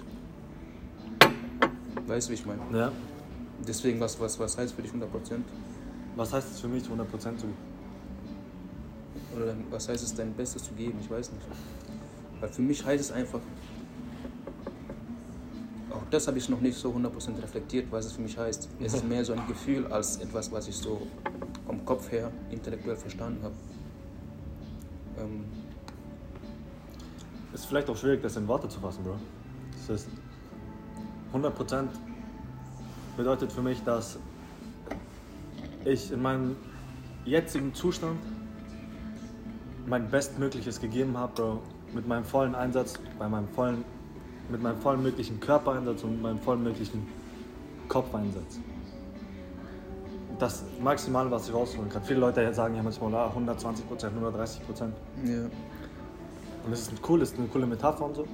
Weißt 2.06 2.28
du, 2.28 2.32
wie 2.32 2.34
ich 2.34 2.46
meine? 2.46 2.60
Ja. 2.72 2.92
Deswegen, 3.66 4.00
was, 4.00 4.18
was, 4.18 4.38
was 4.38 4.58
heißt 4.58 4.74
für 4.74 4.82
dich 4.82 4.90
100%? 4.90 5.04
Was 6.16 6.32
heißt 6.32 6.52
es 6.52 6.60
für 6.60 6.68
mich, 6.68 6.84
100% 6.84 6.86
zu 7.36 7.46
geben? 7.46 7.54
Oder 9.36 9.54
was 9.70 9.88
heißt 9.88 10.02
es, 10.02 10.14
dein 10.14 10.32
Bestes 10.32 10.64
zu 10.64 10.74
geben? 10.74 10.98
Ich 11.00 11.10
weiß 11.10 11.30
nicht. 11.30 11.46
Weil 12.40 12.48
für 12.48 12.62
mich 12.62 12.84
heißt 12.84 13.04
es 13.04 13.12
einfach, 13.12 13.40
auch 16.06 16.10
das 16.10 16.26
habe 16.28 16.38
ich 16.38 16.48
noch 16.48 16.60
nicht 16.60 16.78
so 16.78 16.90
100% 16.90 17.42
reflektiert, 17.42 17.86
was 17.90 18.06
es 18.06 18.12
für 18.12 18.22
mich 18.22 18.38
heißt. 18.38 18.68
Es 18.80 18.94
ist 18.94 19.04
mehr 19.08 19.24
so 19.24 19.32
ein 19.32 19.46
Gefühl 19.46 19.86
als 19.86 20.18
etwas, 20.18 20.50
was 20.52 20.68
ich 20.68 20.76
so 20.76 21.06
vom 21.66 21.84
Kopf 21.84 22.10
her 22.10 22.30
intellektuell 22.50 22.96
verstanden 22.96 23.42
habe. 23.42 23.54
Ähm, 25.18 25.44
Ist 27.52 27.66
vielleicht 27.66 27.88
auch 27.88 27.96
schwierig, 27.96 28.22
das 28.22 28.36
in 28.36 28.46
Worte 28.46 28.68
zu 28.68 28.80
fassen, 28.80 29.02
Bro. 29.02 29.16
Das 29.72 30.02
ist 30.02 30.08
100% 31.32 31.86
bedeutet 33.16 33.52
für 33.52 33.62
mich, 33.62 33.82
dass 33.82 34.18
ich 35.84 36.12
in 36.12 36.22
meinem 36.22 36.56
jetzigen 37.24 37.74
Zustand 37.74 38.18
mein 39.86 40.08
Bestmögliches 40.10 40.80
gegeben 40.80 41.16
habe, 41.16 41.32
Bro. 41.34 41.62
Mit 41.94 42.06
meinem 42.06 42.24
vollen 42.24 42.54
Einsatz, 42.54 42.94
bei 43.18 43.28
meinem 43.28 43.48
vollen, 43.48 43.84
mit 44.50 44.62
meinem 44.62 44.78
vollen 44.78 45.02
möglichen 45.02 45.40
Körpereinsatz 45.40 46.02
und 46.04 46.22
meinem 46.22 46.38
vollen 46.38 46.62
möglichen 46.62 47.06
Kopfeinsatz. 47.88 48.58
Das 50.38 50.64
Maximale, 50.82 51.30
was 51.30 51.48
ich 51.48 51.54
rausholen 51.54 51.88
kann. 51.88 52.02
Viele 52.02 52.20
Leute 52.20 52.52
sagen 52.52 52.76
ja 52.76 52.82
manchmal, 52.82 53.14
ah, 53.14 53.28
120 53.28 53.88
Prozent, 53.88 54.12
130 54.12 54.66
Prozent. 54.66 54.94
ja. 55.24 55.44
Und 56.66 56.72
das 56.72 56.80
ist 56.80 56.92
cool, 57.08 57.20
das 57.20 57.30
ist 57.30 57.38
eine 57.38 57.46
coole 57.46 57.64
Metapher 57.64 58.04
und 58.04 58.16
so. 58.16 58.26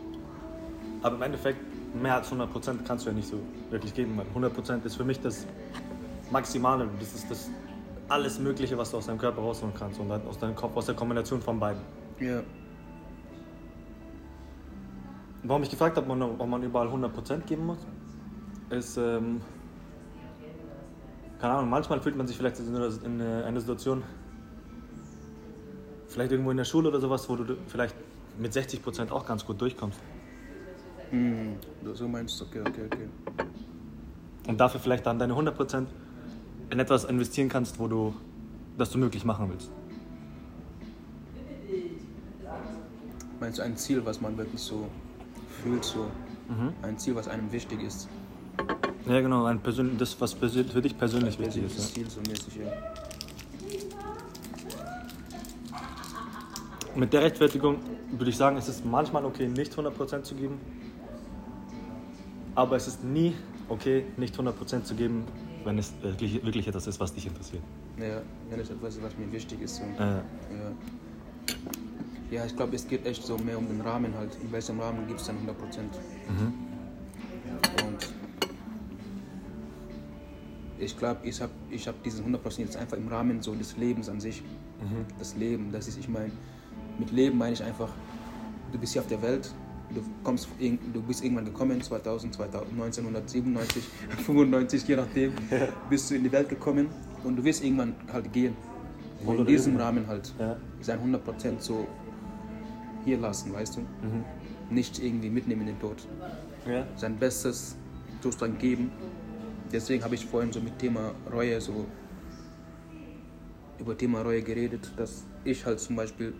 Aber 1.02 1.16
im 1.16 1.22
Endeffekt, 1.22 1.58
mehr 1.94 2.14
als 2.14 2.32
100% 2.32 2.82
kannst 2.86 3.04
du 3.04 3.10
ja 3.10 3.14
nicht 3.14 3.28
so 3.28 3.36
wirklich 3.68 3.92
geben, 3.92 4.16
weil 4.16 4.50
100% 4.50 4.86
ist 4.86 4.96
für 4.96 5.04
mich 5.04 5.20
das 5.20 5.46
Maximale. 6.30 6.88
Das 6.98 7.12
ist 7.14 7.30
das 7.30 7.50
alles 8.08 8.38
Mögliche, 8.38 8.76
was 8.78 8.90
du 8.90 8.96
aus 8.96 9.06
deinem 9.06 9.18
Körper 9.18 9.42
rausholen 9.42 9.74
kannst 9.78 10.00
und 10.00 10.08
dann 10.08 10.26
aus 10.26 10.38
deinem 10.38 10.56
Kopf, 10.56 10.74
aus 10.76 10.86
der 10.86 10.94
Kombination 10.94 11.42
von 11.42 11.60
beiden. 11.60 11.82
Ja. 12.20 12.40
Warum 15.44 15.62
ich 15.64 15.70
gefragt 15.70 15.96
habe, 15.96 16.08
ob 16.10 16.48
man 16.48 16.62
überall 16.62 16.88
100% 16.88 17.40
geben 17.40 17.66
muss, 17.66 17.78
ist, 18.70 18.96
ähm, 18.96 19.40
keine 21.40 21.54
Ahnung, 21.54 21.70
manchmal 21.70 22.00
fühlt 22.00 22.16
man 22.16 22.28
sich 22.28 22.36
vielleicht 22.36 22.60
in 22.60 22.74
einer, 22.74 23.04
in 23.04 23.20
einer 23.20 23.60
Situation, 23.60 24.04
vielleicht 26.06 26.30
irgendwo 26.30 26.52
in 26.52 26.56
der 26.56 26.64
Schule 26.64 26.88
oder 26.88 27.00
sowas, 27.00 27.28
wo 27.28 27.34
du 27.34 27.56
vielleicht 27.66 27.96
mit 28.38 28.52
60% 28.52 29.10
auch 29.10 29.26
ganz 29.26 29.44
gut 29.44 29.60
durchkommst. 29.60 29.98
Mhm. 31.10 31.56
So 31.92 32.06
meinst 32.06 32.40
du, 32.40 32.44
okay, 32.44 32.60
okay, 32.60 32.86
okay. 32.86 33.08
und 34.46 34.60
dafür 34.60 34.80
vielleicht 34.80 35.04
dann 35.06 35.18
deine 35.18 35.34
100% 35.34 35.86
in 36.70 36.78
etwas 36.78 37.04
investieren 37.04 37.48
kannst, 37.48 37.78
wo 37.78 37.88
du 37.88 38.14
das 38.78 38.90
du 38.90 38.98
möglich 38.98 39.24
machen 39.24 39.50
willst. 39.50 39.70
Meinst 43.40 43.58
du 43.58 43.62
ein 43.62 43.76
Ziel, 43.76 44.04
was 44.06 44.20
man 44.20 44.38
wirklich 44.38 44.60
so 44.60 44.86
fühlt, 45.62 45.84
so 45.84 46.10
Mhm. 46.48 46.72
ein 46.82 46.98
Ziel, 46.98 47.14
was 47.14 47.28
einem 47.28 47.50
wichtig 47.52 47.82
ist? 47.82 48.08
Ja, 49.06 49.20
genau, 49.20 49.44
ein 49.46 49.60
persönlich, 49.60 49.96
das, 49.98 50.20
was 50.20 50.32
für 50.34 50.46
dich 50.48 50.96
persönlich 50.96 51.38
Ein 51.38 51.46
wichtig 51.46 51.64
ist. 51.64 51.94
Ziel, 51.94 52.08
so 52.10 52.20
mäßig, 52.20 52.56
ja. 52.56 52.72
Mit 56.94 57.12
der 57.12 57.22
Rechtfertigung 57.22 57.78
würde 58.10 58.30
ich 58.30 58.36
sagen, 58.36 58.56
es 58.58 58.68
ist 58.68 58.84
manchmal 58.84 59.24
okay, 59.24 59.48
nicht 59.48 59.74
100% 59.74 60.22
zu 60.22 60.34
geben, 60.34 60.60
aber 62.54 62.76
es 62.76 62.86
ist 62.86 63.02
nie 63.02 63.34
okay, 63.68 64.04
nicht 64.18 64.36
100% 64.38 64.82
zu 64.84 64.94
geben, 64.94 65.24
wenn 65.64 65.78
es 65.78 65.92
wirklich, 66.02 66.44
wirklich 66.44 66.68
etwas 66.68 66.86
ist, 66.86 67.00
was 67.00 67.14
dich 67.14 67.26
interessiert. 67.26 67.62
Ja, 67.98 68.20
wenn 68.50 68.60
es 68.60 68.68
etwas 68.68 68.96
ist, 68.96 69.02
was 69.02 69.16
mir 69.16 69.30
wichtig 69.32 69.62
ist. 69.62 69.76
So. 69.76 69.82
Äh, 69.84 69.98
Ja. 69.98 70.22
Ja, 72.32 72.46
ich 72.46 72.56
glaube, 72.56 72.74
es 72.74 72.88
geht 72.88 73.04
echt 73.06 73.22
so 73.24 73.36
mehr 73.36 73.58
um 73.58 73.66
den 73.68 73.82
Rahmen 73.82 74.14
halt. 74.16 74.36
In 74.42 74.50
welchem 74.50 74.80
Rahmen 74.80 75.06
gibt 75.06 75.20
es 75.20 75.26
dann 75.26 75.36
100 75.36 75.58
Prozent? 75.58 75.98
mhm. 76.28 76.52
Und 77.86 78.14
ich 80.78 80.96
glaube, 80.98 81.20
ich 81.24 81.40
habe 81.40 81.52
ich 81.70 81.86
hab 81.86 82.02
diesen 82.02 82.20
100 82.20 82.42
Prozent 82.42 82.68
jetzt 82.68 82.76
einfach 82.76 82.96
im 82.96 83.08
Rahmen 83.08 83.42
so 83.42 83.54
des 83.54 83.76
Lebens 83.76 84.08
an 84.08 84.18
sich. 84.20 84.42
Mhm. 84.42 85.04
Das 85.18 85.36
Leben, 85.36 85.70
das 85.70 85.88
ist, 85.88 85.98
ich 85.98 86.08
meine, 86.08 86.32
mit 86.98 87.10
Leben 87.12 87.36
meine 87.36 87.52
ich 87.52 87.62
einfach, 87.62 87.90
du 88.72 88.78
bist 88.78 88.94
hier 88.94 89.02
auf 89.02 89.08
der 89.08 89.20
Welt, 89.20 89.52
du, 89.94 90.00
kommst, 90.24 90.48
du 90.58 91.02
bist 91.02 91.22
irgendwann 91.22 91.44
gekommen, 91.44 91.82
2000, 91.82 92.34
2000, 92.34 92.72
1997, 92.72 93.84
95, 94.24 94.88
je 94.88 94.96
nachdem, 94.96 95.32
bist 95.90 96.10
du 96.10 96.14
in 96.14 96.24
die 96.24 96.32
Welt 96.32 96.48
gekommen 96.48 96.88
und 97.24 97.36
du 97.36 97.44
wirst 97.44 97.62
irgendwann 97.62 97.94
halt 98.10 98.32
gehen. 98.32 98.56
Und 99.24 99.38
in 99.38 99.46
diesem. 99.46 99.76
Rahmen 99.76 100.06
halt 100.08 100.34
Ja. 100.38 100.56
sein 100.80 100.98
100% 100.98 101.60
so 101.60 101.86
hier 103.04 103.18
lassen, 103.18 103.52
weißt 103.52 103.76
du? 103.76 103.80
Mhm. 103.80 104.24
Nicht 104.70 104.98
irgendwie 104.98 105.30
mitnehmen 105.30 105.62
in 105.62 105.66
den 105.68 105.80
Tod. 105.80 106.06
Ja. 106.66 106.86
Sein 106.96 107.16
Bestes 107.18 107.76
sozusagen 108.22 108.58
geben. 108.58 108.90
Deswegen 109.72 110.04
habe 110.04 110.14
ich 110.14 110.24
vorhin 110.26 110.52
so 110.52 110.60
mit 110.60 110.78
Thema 110.78 111.12
Reue 111.32 111.60
so 111.60 111.86
über 113.78 113.96
Thema 113.96 114.22
Reue 114.22 114.42
geredet, 114.42 114.90
dass 114.96 115.24
ich 115.44 115.64
halt 115.66 115.80
zum 115.80 115.96
Beispiel 115.96 116.32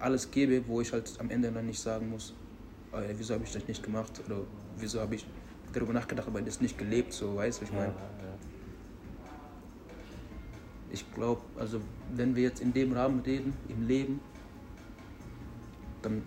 alles 0.00 0.30
gebe, 0.30 0.62
wo 0.68 0.80
ich 0.80 0.92
halt 0.92 1.14
am 1.18 1.30
Ende 1.30 1.50
dann 1.50 1.66
nicht 1.66 1.80
sagen 1.80 2.10
muss, 2.10 2.34
"Ah, 2.92 3.00
ja, 3.00 3.08
wieso 3.16 3.34
habe 3.34 3.44
ich 3.44 3.52
das 3.52 3.66
nicht 3.66 3.82
gemacht 3.82 4.20
oder 4.26 4.40
wieso 4.78 5.00
habe 5.00 5.14
ich 5.14 5.24
darüber 5.72 5.92
nachgedacht, 5.92 6.28
aber 6.28 6.42
das 6.42 6.60
nicht 6.60 6.76
gelebt, 6.76 7.12
so 7.12 7.36
weißt 7.36 7.60
du, 7.60 7.64
ich 7.64 7.72
meine. 7.72 7.92
Ich 10.90 11.04
glaube, 11.14 11.40
also 11.58 11.80
wenn 12.14 12.36
wir 12.36 12.44
jetzt 12.44 12.60
in 12.60 12.72
dem 12.72 12.92
Rahmen 12.92 13.20
reden, 13.20 13.54
im 13.68 13.88
Leben, 13.88 14.20
dann 16.04 16.22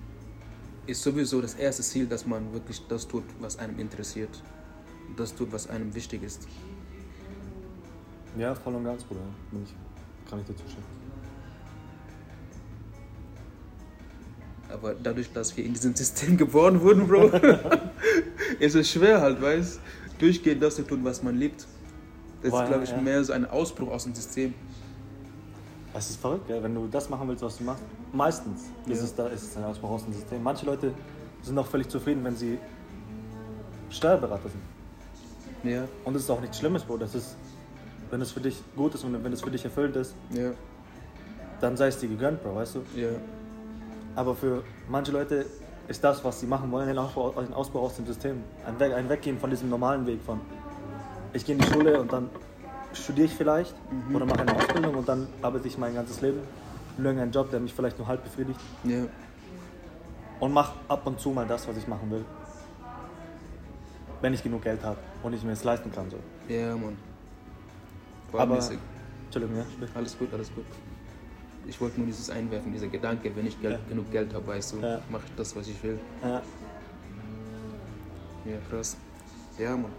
ist 0.86 1.03
sowieso 1.03 1.41
das 1.41 1.55
erste 1.55 1.84
Ziel, 1.84 2.07
dass 2.07 2.25
man 2.25 2.53
wirklich 2.53 2.81
das 2.88 3.07
tut, 3.07 3.24
was 3.39 3.57
einem 3.60 3.77
interessiert. 3.79 4.41
Das 5.15 5.36
tut, 5.36 5.51
was 5.51 5.69
einem 5.69 5.93
wichtig 5.93 6.24
ist. 6.24 6.48
ja, 8.38 8.53
voll 8.55 8.75
und 8.75 8.84
ganz, 8.84 9.03
Bruder. 9.03 9.22
Ich, 9.63 10.29
kann 10.29 10.39
ich 10.39 10.46
dir 10.46 10.55
zustimmen. 10.55 10.86
Aber 14.69 14.96
dadurch, 14.96 15.31
dass 15.31 15.55
wir 15.55 15.63
in 15.63 15.74
diesem 15.74 15.96
System 15.96 16.38
geboren 16.43 16.81
wurden, 16.81 17.07
Bro, 17.07 17.31
ist 18.60 18.75
es 18.75 18.91
schwer 18.91 19.22
halt, 19.22 19.41
weißt 19.41 19.79
durchgehend 20.19 20.62
das 20.62 20.75
zu 20.75 20.84
tun, 20.84 21.03
was 21.03 21.24
man 21.24 21.38
liebt. 21.38 21.67
Das 22.41 22.51
Weil, 22.51 22.63
ist, 22.63 22.69
glaube 22.69 22.84
ich, 22.84 22.89
ja. 22.91 23.01
mehr 23.01 23.24
so 23.24 23.34
ein 23.34 23.46
Ausbruch 23.46 23.89
aus 23.89 24.03
dem 24.03 24.15
System. 24.15 24.53
Es 25.98 26.12
ist 26.12 26.22
verrückt, 26.22 26.48
gell? 26.48 26.62
wenn 26.62 26.75
du 26.75 26.88
das 26.88 27.10
machen 27.10 27.27
willst, 27.27 27.42
was 27.44 27.58
du 27.58 27.63
machst. 27.63 27.82
Meistens 28.13 28.66
ist, 28.86 29.00
Ja. 29.00 29.04
es 29.06 29.16
da, 29.16 29.27
ist 29.27 29.44
es 29.44 29.58
ein 29.58 29.63
Ausbruch 29.63 29.89
aus 29.89 30.04
dem 30.04 30.13
System. 30.13 30.44
Manche 30.44 30.66
Leute 30.66 30.94
sind 31.42 31.58
auch 31.58 31.66
völlig 31.66 31.89
zufrieden, 31.89 32.24
wenn 32.24 32.36
sie 32.36 32.60
Steuerberater 33.89 34.50
sind. 34.50 34.62
Ja, 35.72 35.86
Und 36.06 36.13
das 36.13 36.24
ist 36.24 36.30
auch 36.30 36.39
nichts 36.39 36.60
Schlimmes, 36.60 36.84
Bro. 36.84 36.98
Das 36.98 37.16
ist, 37.16 37.36
wenn 38.12 38.22
es 38.22 38.32
für 38.32 38.42
dich 38.42 38.62
gut 38.75 38.94
ist 38.94 39.04
und 39.04 39.24
wenn 39.24 39.34
es 39.34 39.42
für 39.42 39.50
dich 39.50 39.63
erfüllt 39.66 39.96
ist, 39.96 40.13
ja, 40.30 40.51
dann 41.62 41.75
sei 41.75 41.88
es 41.88 41.98
dir 41.98 42.10
gegönnt, 42.10 42.44
Bro, 42.44 42.56
weißt 42.56 42.75
du? 42.75 43.00
ja, 43.00 43.10
Aber 44.16 44.36
für 44.36 44.63
manche 44.88 45.12
Leute 45.12 45.46
ist 45.88 46.04
das, 46.04 46.24
was 46.24 46.39
sie 46.39 46.46
machen 46.46 46.72
wollen, 46.72 46.89
ein 46.89 46.98
Ausbruch, 47.00 47.36
ein 47.38 47.54
aus 47.54 47.96
dem 47.96 48.06
System. 48.06 48.44
Ein, 48.68 48.80
Weg, 48.80 48.94
ein 48.94 49.10
Weggehen 49.10 49.39
von 49.39 49.50
diesem 49.50 49.70
normalen 49.70 50.06
Weg 50.06 50.22
von 50.24 50.39
ich 51.34 51.44
gehe 51.46 51.56
in 51.56 51.62
die 51.62 51.68
Schule 51.68 52.00
und 52.00 52.12
dann 52.13 52.30
studiere 52.98 53.25
ich 53.27 53.34
vielleicht 53.34 53.74
oder 54.13 54.25
mache 54.25 54.42
eine 54.42 54.56
Ausbildung 54.56 54.96
und 54.96 55.08
dann 55.08 55.27
arbeite 55.42 55.68
ich 55.68 55.77
mein 55.77 55.94
ganzes 55.94 56.22
Leben 56.22 56.39
in 56.98 57.06
irgendeinen 57.06 57.32
Job, 57.32 57.50
der 57.51 57.60
mich 57.60 57.74
vielleicht 57.74 57.98
nur 57.98 58.08
halb 58.08 58.24
befriedigt 58.24 58.60
ja. 58.84 59.04
und 60.39 60.51
mache 60.54 60.74
ab 60.88 61.06
und 61.06 61.20
zu 61.20 61.30
mal 61.30 61.46
das, 61.46 61.68
was 61.68 61.77
ich 61.77 61.88
machen 61.88 62.10
will. 62.12 62.25
Wenn 64.22 64.34
ich 64.34 64.42
genug 64.44 64.63
Geld 64.63 64.84
habe 64.84 64.98
und 65.22 65.34
ich 65.34 65.44
mir 65.44 65.51
es 65.51 65.63
leisten 65.63 65.92
kann. 65.92 66.10
So. 66.10 66.18
Ja, 66.51 66.75
Mann. 66.75 66.98
Aber, 68.34 68.48
Vormäßig. 68.48 68.80
Entschuldigung, 69.25 69.58
ja, 69.58 69.63
sprich. 69.72 69.89
Alles 69.94 70.18
gut, 70.18 70.34
alles 70.34 70.54
gut. 70.54 70.66
Ich 71.68 71.80
wollte 71.82 71.98
nur 71.98 72.08
dieses 72.08 72.30
einwerfen, 72.30 72.72
dieser 72.72 72.88
Gedanke, 72.88 73.32
wenn 73.36 73.46
ich 73.46 73.60
Geld, 73.62 73.74
Ja. 73.74 73.80
genug 73.89 74.10
Geld 74.12 74.34
habe, 74.34 74.48
weißt 74.48 74.74
du, 74.74 74.77
Ja. 74.80 75.01
mache 75.10 75.24
ich 75.27 75.36
das, 75.36 75.56
was 75.56 75.68
ich 75.68 75.82
will. 75.84 76.00
Ja, 76.24 76.42
Ja, 78.46 78.58
krass. 78.70 78.96
Ja, 79.58 79.72
Mann. 79.75 79.92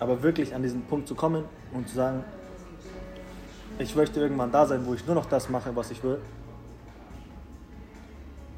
Aber 0.00 0.22
wirklich 0.22 0.54
an 0.54 0.62
diesen 0.62 0.82
Punkt 0.82 1.08
zu 1.08 1.14
kommen 1.14 1.44
und 1.72 1.88
zu 1.88 1.94
sagen, 1.94 2.24
ich 3.78 3.94
möchte 3.94 4.20
irgendwann 4.20 4.50
da 4.52 4.66
sein, 4.66 4.86
wo 4.86 4.94
ich 4.94 5.06
nur 5.06 5.14
noch 5.14 5.26
das 5.26 5.48
mache, 5.48 5.74
was 5.74 5.90
ich 5.90 6.02
will. 6.02 6.18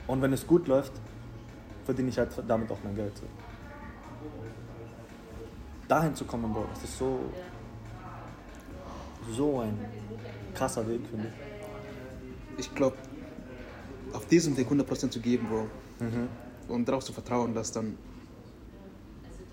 Und 0.06 0.22
wenn 0.22 0.32
es 0.32 0.46
gut 0.46 0.68
läuft, 0.68 0.92
verdiene 1.84 2.08
ich 2.08 2.18
halt 2.18 2.30
damit 2.46 2.70
auch 2.70 2.78
mein 2.84 2.94
Geld. 2.94 3.12
Dahin 5.88 6.14
zu 6.14 6.24
kommen, 6.24 6.52
Bro, 6.52 6.66
das 6.74 6.84
ist 6.84 6.98
so, 6.98 7.20
so 9.30 9.60
ein 9.60 9.78
krasser 10.54 10.86
Weg, 10.88 11.00
finde 11.08 11.28
ich. 12.56 12.66
Ich 12.66 12.74
glaube, 12.74 12.96
auf 14.12 14.26
diesem 14.26 14.56
Weg 14.56 14.68
100% 14.68 15.10
zu 15.10 15.20
geben, 15.20 15.48
Bro. 15.48 15.66
Und 16.68 16.86
darauf 16.86 17.04
zu 17.04 17.12
vertrauen, 17.12 17.54
dass 17.54 17.72
dann 17.72 17.96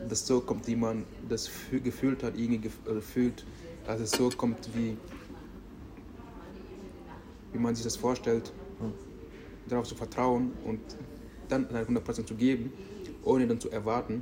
das 0.07 0.25
so 0.25 0.39
kommt, 0.41 0.67
wie 0.67 0.75
man 0.75 1.03
das 1.29 1.49
fü- 1.49 1.79
gefühlt 1.79 2.23
hat, 2.23 2.37
irgendwie 2.37 2.59
gef 2.59 2.77
oder 2.89 3.01
fühlt, 3.01 3.45
dass 3.85 3.99
es 3.99 4.11
so 4.11 4.29
kommt, 4.29 4.57
wie, 4.75 4.97
wie 7.53 7.59
man 7.59 7.75
sich 7.75 7.83
das 7.83 7.95
vorstellt. 7.97 8.51
Darauf 9.67 9.87
zu 9.87 9.95
vertrauen 9.95 10.51
und 10.65 10.79
dann 11.49 11.67
halt 11.73 11.89
100% 11.89 12.25
zu 12.27 12.35
geben, 12.35 12.71
ohne 13.23 13.47
dann 13.47 13.59
zu 13.59 13.69
erwarten, 13.71 14.21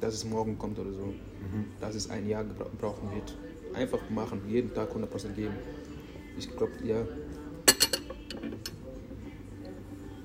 dass 0.00 0.14
es 0.14 0.24
morgen 0.24 0.58
kommt 0.58 0.78
oder 0.78 0.92
so. 0.92 1.14
Dass 1.80 1.94
es 1.94 2.10
ein 2.10 2.28
Jahr 2.28 2.44
brauchen 2.80 3.10
wird. 3.14 3.34
Einfach 3.74 4.00
machen, 4.10 4.40
jeden 4.48 4.72
Tag 4.74 4.90
100% 4.94 5.34
geben. 5.34 5.54
Ich 6.38 6.54
glaube, 6.54 6.72
ja. 6.84 7.06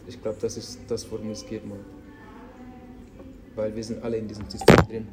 Ich 0.08 0.22
glaube, 0.22 0.38
das 0.42 0.58
ist 0.58 0.80
das, 0.88 1.10
worum 1.12 1.32
es 1.32 1.46
geht, 1.46 1.66
Mann. 1.66 1.80
Weil 3.56 3.76
wir 3.76 3.84
sind 3.84 4.04
alle 4.04 4.18
in 4.18 4.28
diesem 4.28 4.50
System 4.50 4.76
drin. 4.88 5.08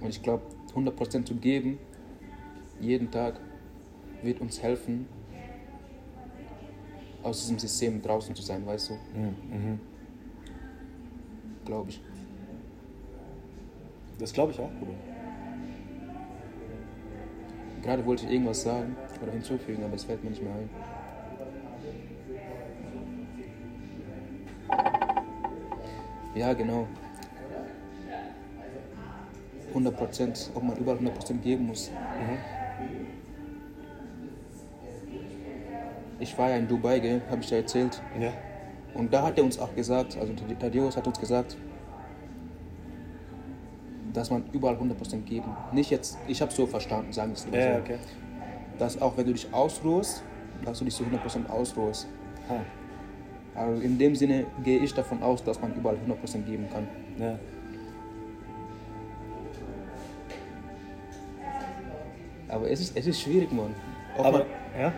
Und 0.00 0.08
ich 0.08 0.22
glaube, 0.22 0.42
100% 0.74 1.24
zu 1.24 1.34
geben, 1.36 1.78
jeden 2.80 3.10
Tag, 3.10 3.40
wird 4.22 4.40
uns 4.40 4.62
helfen, 4.62 5.06
aus 7.22 7.40
diesem 7.40 7.58
System 7.58 8.02
draußen 8.02 8.34
zu 8.34 8.42
sein, 8.42 8.66
weißt 8.66 8.90
du? 8.90 8.94
Glaube 11.64 11.90
ich. 11.90 12.02
Das 14.18 14.32
glaube 14.32 14.52
ich 14.52 14.58
auch, 14.58 14.70
Bruder. 14.72 14.92
Gerade 17.82 18.04
wollte 18.04 18.26
ich 18.26 18.32
irgendwas 18.32 18.62
sagen 18.62 18.94
oder 19.22 19.32
hinzufügen, 19.32 19.82
aber 19.84 19.94
es 19.94 20.04
fällt 20.04 20.22
mir 20.22 20.30
nicht 20.30 20.42
mehr 20.42 20.54
ein. 20.54 20.68
Ja, 26.34 26.52
genau. 26.52 26.86
100 29.68 29.96
Prozent, 29.96 30.50
ob 30.54 30.62
man 30.64 30.76
überall 30.76 30.96
100 30.96 31.14
Prozent 31.14 31.42
geben 31.42 31.66
muss. 31.66 31.90
Ich 36.18 36.36
war 36.36 36.50
ja 36.50 36.56
in 36.56 36.68
Dubai, 36.68 36.98
gell, 36.98 37.22
habe 37.30 37.40
ich 37.40 37.50
ja 37.50 37.58
erzählt. 37.58 38.02
Ja. 38.20 38.32
Und 38.94 39.12
da 39.12 39.22
hat 39.22 39.38
er 39.38 39.44
uns 39.44 39.58
auch 39.58 39.74
gesagt, 39.74 40.18
also 40.18 40.32
Thaddeus 40.58 40.96
hat 40.96 41.06
uns 41.06 41.18
gesagt, 41.18 41.56
dass 44.12 44.30
man 44.30 44.44
überall 44.52 44.74
100% 44.74 45.22
geben. 45.22 45.56
Nicht 45.72 45.90
jetzt, 45.90 46.18
ich 46.26 46.42
habe 46.42 46.52
so 46.52 46.66
verstanden, 46.66 47.12
sagen 47.12 47.30
wir 47.30 47.36
es 47.36 47.46
Ja, 47.52 47.74
so. 47.74 47.80
okay. 47.80 47.98
Dass 48.78 49.00
auch 49.00 49.16
wenn 49.16 49.26
du 49.26 49.32
dich 49.32 49.52
ausruhst, 49.54 50.24
dass 50.64 50.78
du 50.80 50.84
dich 50.84 50.94
zu 50.94 51.04
100% 51.04 51.48
ausruhst. 51.48 52.08
Ha. 52.48 52.60
Also 53.54 53.82
in 53.82 53.98
dem 53.98 54.14
Sinne 54.14 54.46
gehe 54.62 54.78
ich 54.78 54.94
davon 54.94 55.22
aus, 55.22 55.42
dass 55.42 55.60
man 55.60 55.74
überall 55.74 55.96
100% 55.96 56.42
geben 56.42 56.68
kann. 56.72 56.88
Ja. 57.18 57.38
Aber 62.48 62.70
es 62.70 62.80
ist, 62.80 62.96
es 62.96 63.06
ist 63.06 63.20
schwierig, 63.20 63.52
Mann. 63.52 63.74
Ob 64.18 64.26
Aber, 64.26 64.46
ja? 64.78 64.92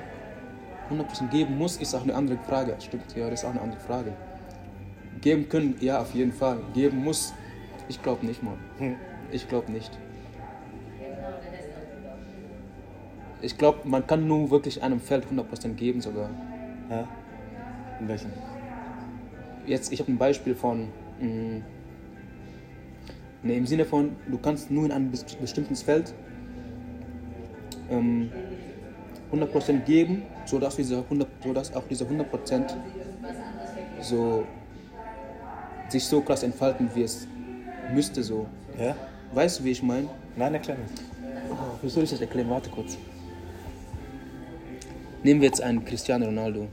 man 0.91 1.01
100% 1.01 1.29
geben 1.29 1.59
muss, 1.59 1.77
ist 1.77 1.95
auch 1.95 2.03
eine 2.03 2.15
andere 2.15 2.39
Frage. 2.39 2.77
Stimmt, 2.79 3.15
ja, 3.17 3.29
das 3.29 3.41
ist 3.41 3.47
auch 3.47 3.51
eine 3.51 3.61
andere 3.61 3.81
Frage. 3.81 4.13
Geben 5.21 5.49
können, 5.49 5.77
ja, 5.81 6.01
auf 6.01 6.15
jeden 6.15 6.33
Fall. 6.33 6.59
Geben 6.75 7.05
muss, 7.05 7.33
ich 7.89 8.03
glaube 8.03 8.27
nicht, 8.27 8.43
Mann. 8.43 8.59
Hm. 8.79 8.97
Ich 9.31 9.49
glaube 9.49 9.71
nicht. 9.71 9.91
Ich 13.41 13.59
glaube, 13.59 13.81
man 13.85 14.07
kann 14.07 14.27
nur 14.27 14.51
wirklich 14.51 14.83
einem 14.83 15.01
Feld 15.01 15.27
100% 15.27 15.75
geben 15.75 16.01
sogar. 16.01 16.31
Ja. 16.89 17.09
In 18.03 18.09
welchen? 18.09 18.33
Jetzt, 19.65 19.93
ich 19.93 20.01
habe 20.01 20.11
ein 20.11 20.19
Beispiel 20.19 20.57
von, 20.57 20.89
mh, 21.21 21.63
ne, 23.45 23.55
im 23.55 23.65
Sinne 23.65 23.85
von, 23.85 24.17
du 24.29 24.39
kannst 24.39 24.73
nur 24.73 24.85
in 24.87 24.91
einem 24.93 25.13
bes- 25.13 25.37
bestimmten 25.41 25.77
Feld 25.77 26.13
ähm, 27.91 28.29
100% 29.33 29.85
geben, 29.85 30.25
sodass, 30.47 30.75
diese 30.75 30.99
100, 30.99 31.29
sodass 31.45 31.73
auch 31.77 31.85
diese 31.89 32.05
100% 32.05 32.75
so, 34.01 34.45
sich 35.89 36.05
so 36.05 36.21
krass 36.23 36.43
entfalten, 36.43 36.91
wie 36.95 37.05
es 37.05 37.29
müsste 37.95 38.25
so. 38.25 38.47
Ja? 38.77 38.97
Weißt 39.33 39.61
du, 39.61 39.65
wie 39.65 39.71
ich 39.71 39.83
meine? 39.83 40.09
Nein, 40.37 40.55
erklär 40.55 40.77
mir. 40.77 40.87
Oh, 41.53 41.79
wie 41.81 41.89
soll 41.89 42.03
ich 42.03 42.11
das 42.11 42.21
erklären? 42.21 42.51
Warte 42.51 42.69
kurz. 42.69 42.99
Nehmen 45.23 45.41
wir 45.41 45.47
jetzt 45.47 45.63
einen 45.63 45.85
Cristiano 45.85 46.27
Ronaldo. 46.27 46.67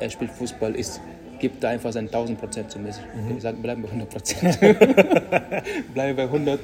Er 0.00 0.10
spielt 0.10 0.30
Fußball, 0.30 0.74
ist, 0.74 1.00
gibt 1.38 1.62
da 1.62 1.70
einfach 1.70 1.92
seinen 1.92 2.06
1000 2.08 2.38
Prozent 2.38 2.70
zu 2.70 2.78
mir. 2.78 2.90
Ich 3.36 3.42
sage, 3.42 3.56
bleiben 3.58 3.82
bei 3.82 3.88
100 3.88 4.10
Prozent. 4.10 4.58
bleiben 5.94 6.16
bei 6.16 6.22
100. 6.24 6.60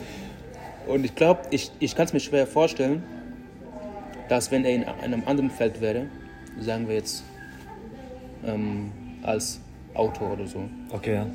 Und 0.87 1.05
ich 1.05 1.15
glaube, 1.15 1.41
ich, 1.51 1.71
ich 1.79 1.95
kann 1.97 2.07
es 2.07 2.13
mir 2.13 2.21
schwer 2.21 2.47
vorstellen, 2.47 3.03
dass 4.29 4.51
wenn 4.51 4.65
er 4.65 4.75
in 4.75 4.85
einem 4.85 5.23
anderen 5.27 5.51
Feld 5.51 5.81
wäre, 5.81 6.07
sagen 6.61 6.89
wir 6.89 6.97
jetzt 6.97 7.25
ähm, 8.47 8.91
als 9.23 9.61
Autor 9.95 10.33
oder 10.33 10.47
so, 10.47 10.65
Okay, 10.93 11.15
ja. 11.15 11.27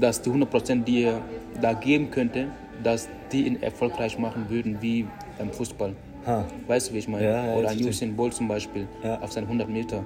dass 0.00 0.20
die 0.20 0.30
100%, 0.30 0.84
die 0.84 1.02
er 1.04 1.20
da 1.60 1.72
geben 1.72 2.10
könnte, 2.10 2.48
dass 2.82 3.08
die 3.32 3.46
ihn 3.46 3.62
erfolgreich 3.62 4.18
machen 4.18 4.46
würden 4.48 4.78
wie 4.80 5.06
beim 5.38 5.50
Fußball. 5.50 5.94
Ha. 6.26 6.44
Weißt 6.66 6.90
du, 6.90 6.94
wie 6.94 6.98
ich 6.98 7.08
meine? 7.08 7.24
Ja, 7.24 7.46
ja, 7.46 7.54
Oder 7.54 7.68
ein 7.70 7.78
Usain 7.84 8.16
Bolt 8.16 8.34
zum 8.34 8.48
Beispiel 8.48 8.86
Ja. 9.02 9.20
auf 9.20 9.32
seinen 9.32 9.44
100 9.44 9.68
Meter. 9.68 10.02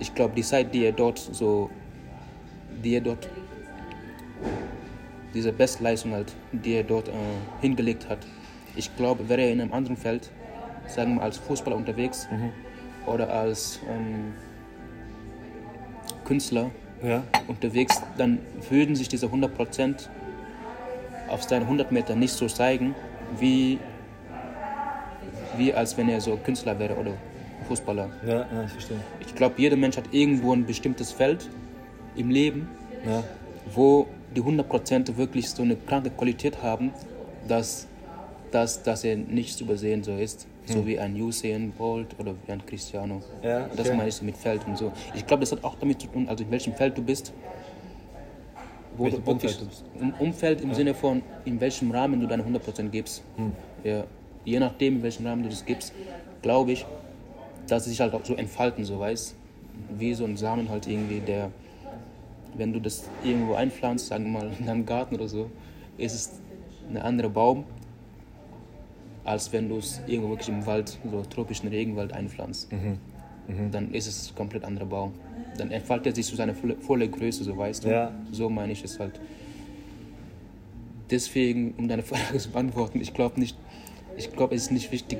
Ich 0.00 0.14
glaube, 0.14 0.34
die 0.34 0.42
Zeit, 0.42 0.74
die 0.74 0.84
er 0.84 0.92
dort 0.92 1.18
so, 1.18 1.70
die 2.82 2.94
er 2.94 3.02
dort, 3.02 3.28
diese 5.34 5.52
Bestleistung 5.52 6.12
halt, 6.12 6.32
die 6.52 6.72
er 6.74 6.82
dort 6.82 7.08
äh, 7.08 7.12
hingelegt 7.60 8.08
hat, 8.08 8.18
ich 8.76 8.94
glaube, 8.96 9.28
wäre 9.28 9.42
er 9.42 9.52
in 9.52 9.60
einem 9.60 9.72
anderen 9.72 9.96
Feld, 9.96 10.30
sagen 10.86 11.16
wir 11.16 11.22
als 11.22 11.36
Fußballer 11.38 11.76
unterwegs 11.76 12.26
Mhm. 12.32 12.50
oder 13.06 13.30
als 13.32 13.78
ähm, 13.88 14.32
Künstler, 16.24 16.70
Ja. 17.02 17.22
unterwegs, 17.46 18.02
dann 18.16 18.38
würden 18.70 18.96
sich 18.96 19.08
diese 19.08 19.26
100% 19.26 20.08
auf 21.28 21.42
seinen 21.42 21.62
100 21.66 21.92
Meter 21.92 22.14
nicht 22.16 22.32
so 22.32 22.46
zeigen, 22.46 22.94
wie, 23.38 23.78
wie 25.56 25.72
als 25.74 25.96
wenn 25.96 26.08
er 26.08 26.20
so 26.20 26.36
Künstler 26.36 26.78
wäre 26.78 26.94
oder 26.96 27.12
Fußballer. 27.70 28.08
Ja, 28.26 28.32
ja, 28.52 28.64
ich 28.66 28.72
verstehe. 28.72 28.96
Ich 29.24 29.32
glaube, 29.34 29.54
jeder 29.58 29.76
Mensch 29.76 29.96
hat 29.96 30.12
irgendwo 30.12 30.52
ein 30.52 30.66
bestimmtes 30.66 31.12
Feld 31.12 31.48
im 32.16 32.28
Leben, 32.30 32.68
Ja. 33.06 33.22
wo 33.72 34.06
die 34.34 34.42
100% 34.42 35.16
wirklich 35.16 35.48
so 35.50 35.62
eine 35.62 35.76
kranke 35.76 36.10
Qualität 36.10 36.60
haben, 36.64 36.90
dass, 37.46 37.86
dass, 38.50 38.82
dass 38.82 39.04
er 39.04 39.16
nicht 39.16 39.56
zu 39.56 39.64
übersehen 39.64 40.02
so 40.02 40.16
ist. 40.16 40.46
So 40.66 40.86
wie 40.86 40.98
ein 41.00 41.20
Usain 41.20 41.72
Bolt 41.72 42.08
oder 42.18 42.32
wie 42.46 42.52
ein 42.52 42.64
Cristiano. 42.64 43.22
Ja, 43.42 43.68
Das 43.76 43.88
okay. 43.88 43.96
meine 43.96 44.08
ich 44.08 44.14
so 44.14 44.24
mit 44.24 44.36
Feld 44.36 44.64
und 44.68 44.76
so. 44.78 44.92
Ich 45.14 45.26
glaube, 45.26 45.40
das 45.40 45.50
hat 45.52 45.64
auch 45.64 45.76
damit 45.80 46.00
zu 46.00 46.06
tun, 46.08 46.28
also 46.28 46.44
in 46.44 46.50
welchem 46.50 46.74
Feld 46.74 46.96
du 46.96 47.02
bist. 47.02 47.32
Wo 48.96 49.04
Welchem 49.04 49.24
du 49.24 49.26
wirklich. 49.32 49.58
Im 50.00 50.12
Umfeld 50.18 50.60
im 50.60 50.74
Sinne 50.74 50.94
von, 50.94 51.22
in 51.44 51.60
welchem 51.60 51.90
Rahmen 51.90 52.20
du 52.20 52.26
deine 52.26 52.42
100% 52.44 52.88
gibst. 52.90 53.22
Hm. 53.36 53.52
Ja, 53.82 54.04
je 54.44 54.58
nachdem, 54.60 54.96
in 54.96 55.02
welchem 55.02 55.26
Rahmen 55.26 55.42
du 55.42 55.48
das 55.48 55.64
gibst, 55.64 55.92
glaube 56.42 56.72
ich, 56.72 56.86
dass 57.70 57.84
sie 57.84 57.90
sich 57.90 58.00
halt 58.00 58.14
auch 58.14 58.24
so 58.24 58.34
entfalten, 58.34 58.84
so 58.84 58.98
weißt 58.98 59.34
Wie 59.96 60.14
so 60.14 60.24
ein 60.24 60.36
Samen 60.36 60.68
halt 60.68 60.86
irgendwie, 60.86 61.20
der, 61.20 61.50
wenn 62.56 62.72
du 62.72 62.80
das 62.80 63.08
irgendwo 63.24 63.54
einpflanzt, 63.54 64.08
sagen 64.08 64.24
wir 64.24 64.40
mal 64.40 64.52
in 64.58 64.66
deinem 64.66 64.86
Garten 64.86 65.14
oder 65.14 65.28
so, 65.28 65.50
ist 65.96 66.14
es 66.14 66.40
ein 66.90 66.96
anderer 66.98 67.30
Baum, 67.30 67.64
als 69.24 69.52
wenn 69.52 69.68
du 69.68 69.78
es 69.78 70.00
irgendwo 70.06 70.30
wirklich 70.30 70.48
im 70.48 70.66
Wald, 70.66 70.98
so 71.08 71.22
tropischen 71.22 71.68
Regenwald 71.68 72.12
einpflanzt. 72.12 72.68
Dann 73.70 73.92
ist 73.92 74.06
es 74.06 74.30
ein 74.30 74.34
komplett 74.36 74.64
anderer 74.64 74.86
Baum. 74.86 75.12
Dann 75.56 75.70
entfaltet 75.70 76.08
er 76.08 76.14
sich 76.14 76.26
zu 76.26 76.36
seiner 76.36 76.54
volle, 76.54 76.76
volle 76.76 77.08
Größe, 77.08 77.44
so 77.44 77.56
weißt 77.56 77.84
du. 77.84 77.88
Ja. 77.88 78.12
So 78.32 78.48
meine 78.48 78.72
ich 78.72 78.84
es 78.84 78.98
halt. 78.98 79.20
Deswegen, 81.10 81.74
um 81.76 81.88
deine 81.88 82.02
Frage 82.02 82.38
zu 82.38 82.50
beantworten, 82.50 83.00
ich 83.00 83.12
glaube 83.12 83.40
nicht, 83.40 83.56
ich 84.16 84.32
glaube, 84.32 84.54
es 84.54 84.62
ist 84.62 84.70
nicht 84.70 84.92
wichtig, 84.92 85.18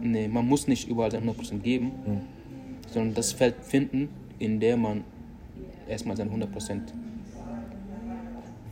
nee, 0.00 0.28
man 0.28 0.46
muss 0.46 0.68
nicht 0.68 0.88
überall 0.88 1.10
seine 1.10 1.30
100% 1.30 1.58
geben, 1.58 1.92
sondern 2.92 3.14
das 3.14 3.32
Feld 3.32 3.56
finden, 3.62 4.08
in 4.38 4.60
der 4.60 4.76
man 4.76 5.04
erstmal 5.88 6.16
seine 6.16 6.30
100%, 6.30 6.80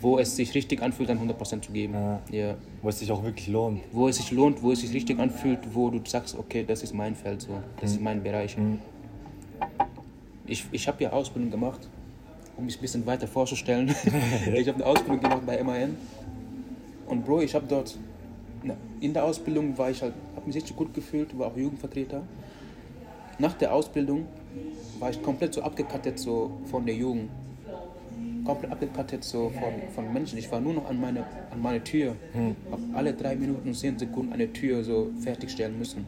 wo 0.00 0.18
es 0.18 0.36
sich 0.36 0.54
richtig 0.54 0.82
anfühlt, 0.82 1.08
dann 1.08 1.18
100% 1.18 1.62
zu 1.62 1.72
geben. 1.72 1.94
Ja. 1.94 2.20
Ja. 2.30 2.56
Wo 2.82 2.88
es 2.88 2.98
sich 2.98 3.10
auch 3.10 3.22
wirklich 3.22 3.48
lohnt. 3.48 3.80
Wo 3.92 4.08
es 4.08 4.16
sich 4.16 4.30
lohnt, 4.30 4.62
wo 4.62 4.72
es 4.72 4.80
sich 4.80 4.92
richtig 4.92 5.18
anfühlt, 5.18 5.58
wo 5.72 5.90
du 5.90 6.00
sagst, 6.04 6.38
okay, 6.38 6.64
das 6.66 6.82
ist 6.82 6.94
mein 6.94 7.14
Feld, 7.14 7.42
so, 7.42 7.60
das 7.80 7.92
ist 7.92 8.00
mein 8.00 8.22
Bereich. 8.22 8.56
Mhm. 8.56 8.78
Ich, 10.46 10.64
ich 10.70 10.86
habe 10.86 11.02
ja 11.02 11.12
Ausbildung 11.12 11.50
gemacht, 11.50 11.88
um 12.56 12.66
mich 12.66 12.78
ein 12.78 12.80
bisschen 12.80 13.06
weiter 13.06 13.26
vorzustellen. 13.26 13.88
ich 14.54 14.68
habe 14.68 14.76
eine 14.76 14.86
Ausbildung 14.86 15.20
gemacht 15.20 15.42
bei 15.46 15.62
MAN. 15.62 15.96
Und 17.06 17.24
Bro, 17.24 17.40
ich 17.42 17.54
habe 17.54 17.66
dort, 17.68 17.96
in 19.00 19.12
der 19.12 19.24
Ausbildung 19.24 19.76
war 19.78 19.90
ich 19.90 20.02
halt, 20.02 20.14
habe 20.34 20.46
mich 20.46 20.56
richtig 20.56 20.76
gut 20.76 20.92
gefühlt, 20.94 21.38
war 21.38 21.48
auch 21.48 21.56
Jugendvertreter. 21.56 22.22
Nach 23.38 23.52
der 23.54 23.72
Ausbildung 23.72 24.26
war 24.98 25.10
ich 25.10 25.22
komplett 25.22 25.54
so 25.54 25.62
abgekattet 25.62 26.18
so 26.18 26.50
von 26.66 26.86
der 26.86 26.94
Jugend. 26.94 27.30
Komplett 28.44 28.72
abgekattet 28.72 29.24
so 29.24 29.50
von, 29.50 29.72
von 29.94 30.12
Menschen. 30.12 30.38
Ich 30.38 30.50
war 30.50 30.60
nur 30.60 30.72
noch 30.72 30.88
an 30.88 31.00
meine, 31.00 31.24
an 31.50 31.60
meine 31.60 31.82
Tür. 31.84 32.14
Hab 32.70 32.78
alle 32.94 33.12
drei 33.12 33.36
Minuten 33.36 33.68
und 33.68 33.74
zehn 33.74 33.98
Sekunden 33.98 34.32
eine 34.32 34.52
Tür 34.52 34.82
so 34.84 35.10
fertigstellen 35.20 35.78
müssen. 35.78 36.06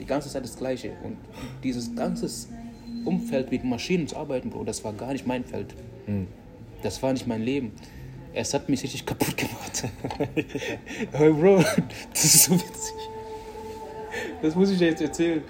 Die 0.00 0.06
ganze 0.06 0.28
Zeit 0.28 0.44
das 0.44 0.56
Gleiche. 0.56 0.92
Und 1.02 1.16
dieses 1.62 1.94
ganze 1.94 2.28
Umfeld 3.04 3.50
mit 3.50 3.64
Maschinen 3.64 4.06
zu 4.08 4.16
arbeiten, 4.16 4.50
Bro, 4.50 4.64
das 4.64 4.82
war 4.84 4.92
gar 4.92 5.12
nicht 5.12 5.26
mein 5.26 5.44
Feld. 5.44 5.74
Das 6.82 7.02
war 7.02 7.12
nicht 7.12 7.26
mein 7.26 7.42
Leben. 7.42 7.72
Es 8.36 8.52
hat 8.52 8.68
mich 8.68 8.82
richtig 8.82 9.06
kaputt 9.06 9.36
gemacht. 9.36 9.84
Aber 11.12 11.30
Bro, 11.30 11.64
das 12.12 12.24
ist 12.24 12.44
so 12.44 12.54
witzig. 12.54 12.94
Das 14.42 14.56
muss 14.56 14.70
ich 14.70 14.78
dir 14.78 14.88
jetzt 14.88 15.00
erzählen. 15.00 15.42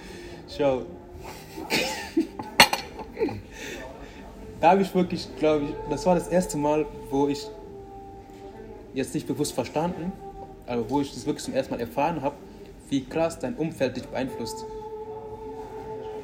Schau. 0.56 0.82
Da 4.60 4.70
habe 4.70 4.82
ich 4.82 4.94
wirklich, 4.94 5.28
glaube 5.38 5.64
ich, 5.64 5.70
das 5.90 6.04
war 6.04 6.14
das 6.14 6.28
erste 6.28 6.58
Mal, 6.58 6.86
wo 7.10 7.28
ich 7.28 7.46
jetzt 8.92 9.14
nicht 9.14 9.26
bewusst 9.26 9.52
verstanden, 9.52 10.12
aber 10.66 10.88
wo 10.88 11.00
ich 11.00 11.12
das 11.12 11.26
wirklich 11.26 11.44
zum 11.44 11.54
ersten 11.54 11.74
Mal 11.74 11.80
erfahren 11.80 12.22
habe, 12.22 12.36
wie 12.88 13.04
krass 13.04 13.38
dein 13.38 13.54
Umfeld 13.56 13.96
dich 13.96 14.04
beeinflusst. 14.04 14.64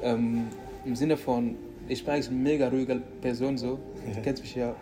Ähm, 0.03 0.49
Im 0.85 0.95
Sinne 0.95 1.17
von, 1.17 1.57
ich 1.89 2.05
bin 2.05 2.15
eigentlich 2.15 2.29
eine 2.29 2.39
mega 2.39 2.69
ruhige 2.69 3.03
Person 3.21 3.59
so. 3.59 3.79
Du 4.15 4.23
kennst 4.23 4.43
mich 4.43 4.55
ja. 4.55 4.75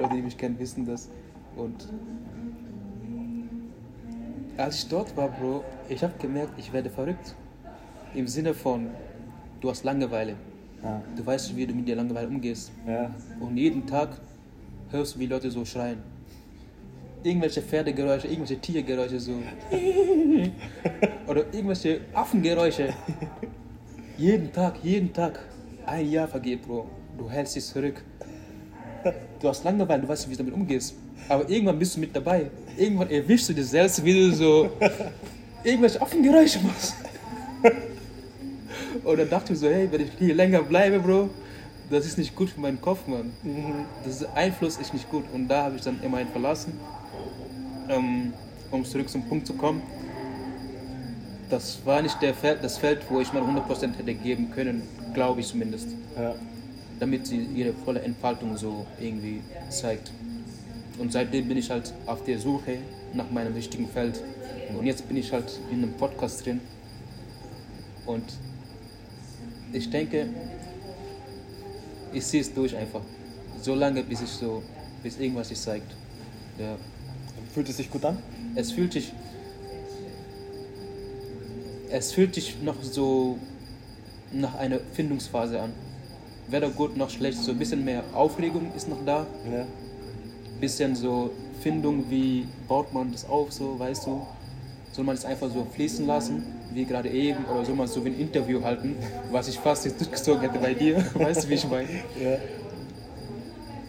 Leute, 0.00 0.14
die 0.16 0.22
mich 0.22 0.36
kennen, 0.36 0.58
wissen 0.58 0.84
das. 0.86 1.10
Und 1.56 1.88
als 4.56 4.76
ich 4.76 4.88
dort 4.88 5.16
war, 5.16 5.28
Bro, 5.28 5.64
ich 5.88 6.02
habe 6.02 6.14
gemerkt, 6.18 6.52
ich 6.58 6.72
werde 6.72 6.90
verrückt. 6.90 7.34
Im 8.14 8.28
Sinne 8.28 8.54
von, 8.54 8.88
du 9.60 9.70
hast 9.70 9.84
Langeweile. 9.84 10.36
Ja. 10.82 11.02
Du 11.16 11.26
weißt, 11.26 11.56
wie 11.56 11.66
du 11.66 11.74
mit 11.74 11.88
der 11.88 11.96
Langeweile 11.96 12.28
umgehst. 12.28 12.70
Ja. 12.86 13.10
Und 13.40 13.56
jeden 13.56 13.86
Tag 13.86 14.20
hörst 14.90 15.16
du, 15.16 15.18
wie 15.20 15.26
Leute 15.26 15.50
so 15.50 15.64
schreien. 15.64 15.98
Irgendwelche 17.22 17.62
Pferdegeräusche, 17.62 18.28
irgendwelche 18.28 18.60
Tiergeräusche 18.60 19.18
so. 19.18 19.32
Oder 21.26 21.40
irgendwelche 21.52 22.02
Affengeräusche. 22.12 22.92
Jeden 24.18 24.52
Tag, 24.52 24.76
jeden 24.82 25.12
Tag. 25.12 25.40
Ein 25.86 26.10
Jahr 26.10 26.28
vergeht, 26.28 26.62
Bro. 26.62 26.86
Du 27.18 27.30
hältst 27.30 27.56
dich 27.56 27.64
zurück. 27.64 28.04
Du 29.40 29.48
hast 29.48 29.64
Langeweile, 29.64 30.02
du 30.02 30.08
weißt 30.08 30.26
nicht, 30.26 30.38
wie 30.38 30.42
du 30.42 30.50
damit 30.50 30.60
umgehst. 30.60 30.94
Aber 31.28 31.48
irgendwann 31.48 31.78
bist 31.78 31.96
du 31.96 32.00
mit 32.00 32.14
dabei. 32.14 32.50
Irgendwann 32.76 33.10
erwischst 33.10 33.48
du 33.48 33.52
dich 33.52 33.66
selbst, 33.66 34.04
wie 34.04 34.12
du 34.14 34.32
so 34.32 34.70
irgendwelche 35.62 36.00
Affengeräusche 36.00 36.60
machst. 36.60 36.94
Und 39.04 39.18
dann 39.18 39.28
dachte 39.28 39.52
ich 39.52 39.58
so, 39.58 39.68
hey, 39.68 39.88
wenn 39.90 40.00
ich 40.02 40.10
hier 40.18 40.34
länger 40.34 40.62
bleibe, 40.62 40.98
Bro, 40.98 41.28
das 41.90 42.06
ist 42.06 42.16
nicht 42.16 42.34
gut 42.34 42.50
für 42.50 42.60
meinen 42.60 42.80
Kopf, 42.80 43.06
Mann. 43.06 43.32
Das 44.04 44.22
ist, 44.22 44.28
Einfluss 44.34 44.78
ist 44.78 44.92
nicht 44.94 45.10
gut. 45.10 45.24
Und 45.32 45.48
da 45.48 45.64
habe 45.64 45.76
ich 45.76 45.82
dann 45.82 46.02
immerhin 46.02 46.28
verlassen, 46.28 46.72
ähm, 47.88 48.32
um 48.70 48.84
zurück 48.84 49.08
zum 49.08 49.28
Punkt 49.28 49.46
zu 49.46 49.54
kommen. 49.54 49.82
Das 51.50 51.84
war 51.84 52.00
nicht 52.00 52.20
der 52.22 52.32
Feld, 52.34 52.64
das 52.64 52.78
Feld, 52.78 53.02
wo 53.10 53.20
ich 53.20 53.32
mal 53.32 53.42
100% 53.42 53.96
hätte 53.98 54.14
geben 54.14 54.50
können, 54.50 54.82
glaube 55.12 55.40
ich 55.40 55.48
zumindest. 55.48 55.88
Ja. 56.16 56.34
Damit 57.00 57.26
sie 57.26 57.38
ihre 57.54 57.72
volle 57.72 58.00
Entfaltung 58.00 58.56
so 58.56 58.86
irgendwie 59.00 59.40
zeigt. 59.68 60.12
Und 60.98 61.12
seitdem 61.12 61.48
bin 61.48 61.58
ich 61.58 61.70
halt 61.70 61.92
auf 62.06 62.24
der 62.24 62.38
Suche 62.38 62.78
nach 63.14 63.30
meinem 63.30 63.54
richtigen 63.54 63.88
Feld. 63.88 64.22
Und 64.78 64.86
jetzt 64.86 65.06
bin 65.08 65.16
ich 65.16 65.32
halt 65.32 65.58
in 65.70 65.82
einem 65.82 65.92
Podcast 65.94 66.44
drin. 66.44 66.60
Und 68.06 68.24
ich 69.72 69.90
denke, 69.90 70.28
ich 72.12 72.24
ziehe 72.24 72.42
es 72.42 72.54
durch 72.54 72.76
einfach. 72.76 73.00
So 73.60 73.74
lange, 73.74 74.02
bis 74.04 74.22
ich 74.22 74.30
so, 74.30 74.62
bis 75.02 75.18
irgendwas 75.18 75.48
sich 75.48 75.60
zeigt. 75.60 75.90
Ja. 76.58 76.76
Fühlt 77.52 77.68
es 77.68 77.76
sich 77.76 77.90
gut 77.90 78.04
an? 78.04 78.18
Es 78.54 78.72
fühlt 78.72 78.92
sich, 78.92 79.12
es 81.90 82.12
fühlt 82.12 82.34
sich 82.34 82.60
noch 82.62 82.82
so 82.82 83.38
nach 84.32 84.54
einer 84.56 84.78
Findungsphase 84.92 85.60
an. 85.60 85.72
Weder 86.48 86.68
gut 86.70 86.96
noch 86.96 87.10
schlecht, 87.10 87.38
so 87.38 87.52
ein 87.52 87.58
bisschen 87.58 87.84
mehr 87.84 88.02
Aufregung 88.14 88.70
ist 88.76 88.88
noch 88.88 89.02
da. 89.04 89.26
Ja. 89.50 89.64
Bisschen 90.60 90.94
so 90.94 91.30
Findung, 91.60 92.04
wie 92.10 92.46
baut 92.68 92.92
man 92.92 93.10
das 93.12 93.28
auf, 93.28 93.52
so 93.52 93.78
weißt 93.78 94.06
du. 94.06 94.26
Soll 94.92 95.04
man 95.04 95.16
es 95.16 95.24
einfach 95.24 95.50
so 95.50 95.66
fließen 95.74 96.06
lassen, 96.06 96.44
wie 96.72 96.84
gerade 96.84 97.08
eben, 97.08 97.44
oder 97.46 97.64
soll 97.64 97.74
man 97.74 97.88
so 97.88 98.04
wie 98.04 98.10
ein 98.10 98.18
Interview 98.20 98.62
halten, 98.62 98.94
was 99.32 99.48
ich 99.48 99.58
fast 99.58 99.84
jetzt 99.86 100.00
durchgezogen 100.00 100.42
hätte 100.42 100.58
bei 100.58 100.74
dir, 100.74 101.04
weißt 101.14 101.44
du, 101.44 101.48
wie 101.48 101.54
ich 101.54 101.68
meine? 101.68 101.88
Ja. 102.22 102.36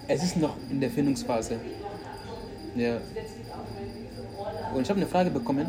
Es 0.07 0.23
ist 0.23 0.37
noch 0.37 0.55
in 0.71 0.79
der 0.79 0.89
Findungsphase. 0.89 1.59
Ja. 2.75 2.97
Und 4.73 4.81
ich 4.81 4.89
habe 4.89 4.99
eine 4.99 5.07
Frage 5.07 5.29
bekommen, 5.29 5.67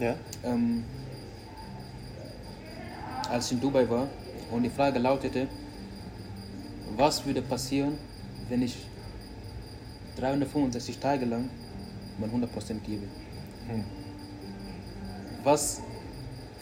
Ja. 0.00 0.14
ähm, 0.44 0.84
als 3.30 3.46
ich 3.46 3.52
in 3.52 3.60
Dubai 3.60 3.88
war. 3.88 4.08
Und 4.50 4.62
die 4.62 4.70
Frage 4.70 4.98
lautete, 4.98 5.48
was 6.96 7.24
würde 7.24 7.42
passieren, 7.42 7.98
wenn 8.48 8.62
ich 8.62 8.76
365 10.16 10.98
Tage 10.98 11.24
lang 11.24 11.50
mein 12.18 12.30
100% 12.30 12.46
gebe? 12.86 13.06
Hm. 13.68 13.84
Was 15.42 15.80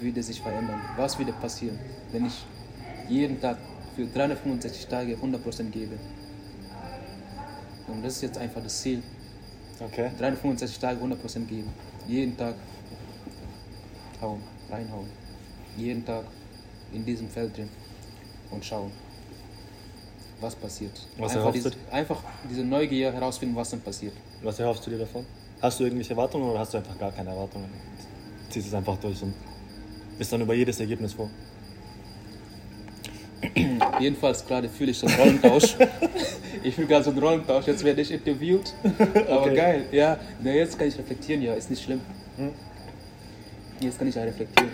würde 0.00 0.22
sich 0.22 0.40
verändern? 0.40 0.80
Was 0.96 1.18
würde 1.18 1.32
passieren, 1.32 1.78
wenn 2.10 2.26
ich 2.26 2.44
jeden 3.08 3.40
Tag 3.40 3.58
für 3.94 4.06
365 4.06 4.86
Tage 4.86 5.16
100% 5.16 5.70
gebe? 5.70 5.98
Und 7.88 8.02
das 8.02 8.16
ist 8.16 8.22
jetzt 8.22 8.38
einfach 8.38 8.62
das 8.62 8.80
Ziel. 8.80 9.02
Okay. 9.80 10.10
365 10.18 10.78
Tage 10.78 11.00
100% 11.00 11.46
geben. 11.46 11.70
Jeden 12.08 12.36
Tag 12.36 12.54
hauen, 14.20 14.40
reinhauen. 14.70 15.08
Jeden 15.76 16.04
Tag 16.04 16.24
in 16.92 17.04
diesem 17.04 17.28
Feld 17.28 17.56
drin 17.56 17.68
und 18.50 18.64
schauen, 18.64 18.90
was 20.40 20.54
passiert. 20.54 20.92
Was 21.18 21.32
einfach, 21.32 21.46
erhoffst 21.46 21.64
du 21.66 21.70
diese, 21.70 21.92
einfach 21.92 22.22
diese 22.50 22.64
Neugier 22.64 23.12
herausfinden, 23.12 23.54
was 23.56 23.70
dann 23.70 23.80
passiert. 23.80 24.14
Was 24.42 24.58
erhoffst 24.58 24.86
du 24.86 24.90
dir 24.90 24.98
davon? 24.98 25.24
Hast 25.60 25.78
du 25.78 25.84
irgendwelche 25.84 26.10
Erwartungen 26.10 26.50
oder 26.50 26.58
hast 26.58 26.74
du 26.74 26.78
einfach 26.78 26.98
gar 26.98 27.12
keine 27.12 27.30
Erwartungen? 27.30 27.68
Ziehst 28.50 28.66
es 28.66 28.74
einfach 28.74 28.96
durch 28.98 29.22
und 29.22 29.32
bist 30.18 30.32
dann 30.32 30.40
über 30.40 30.54
jedes 30.54 30.80
Ergebnis 30.80 31.14
froh. 31.14 31.30
Jedenfalls 34.00 34.44
gerade 34.46 34.68
fühle 34.68 34.90
ich 34.90 34.98
so 34.98 35.06
einen 35.06 35.16
Rollentausch. 35.16 35.76
ich 36.62 36.74
fühle 36.74 36.86
gerade 36.86 37.04
so 37.04 37.10
einen 37.10 37.18
Rollentausch. 37.20 37.66
Jetzt 37.66 37.84
werde 37.84 38.02
ich 38.02 38.10
interviewt. 38.10 38.72
Aber 39.28 39.42
Okay. 39.42 39.54
geil. 39.56 39.86
Ja, 39.92 40.18
na, 40.42 40.50
jetzt 40.52 40.78
kann 40.78 40.88
ich 40.88 40.98
reflektieren. 40.98 41.42
Ja, 41.42 41.54
ist 41.54 41.70
nicht 41.70 41.82
schlimm. 41.82 42.00
Hm? 42.36 42.52
Jetzt 43.80 43.98
kann 43.98 44.08
ich 44.08 44.14
ja 44.14 44.22
reflektieren. 44.22 44.70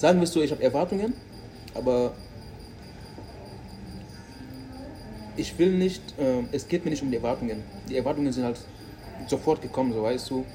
Sagen 0.00 0.18
wirst 0.22 0.34
du, 0.34 0.40
ich 0.40 0.50
habe 0.50 0.62
Erwartungen, 0.62 1.12
aber 1.74 2.14
ich 5.36 5.58
will 5.58 5.72
nicht, 5.72 6.00
äh, 6.18 6.42
es 6.52 6.66
geht 6.66 6.86
mir 6.86 6.90
nicht 6.90 7.02
um 7.02 7.10
die 7.10 7.18
Erwartungen. 7.18 7.62
Die 7.86 7.98
Erwartungen 7.98 8.32
sind 8.32 8.44
halt 8.44 8.56
sofort 9.26 9.60
gekommen, 9.60 9.92
so 9.92 10.02
weißt 10.02 10.30
du. 10.30 10.46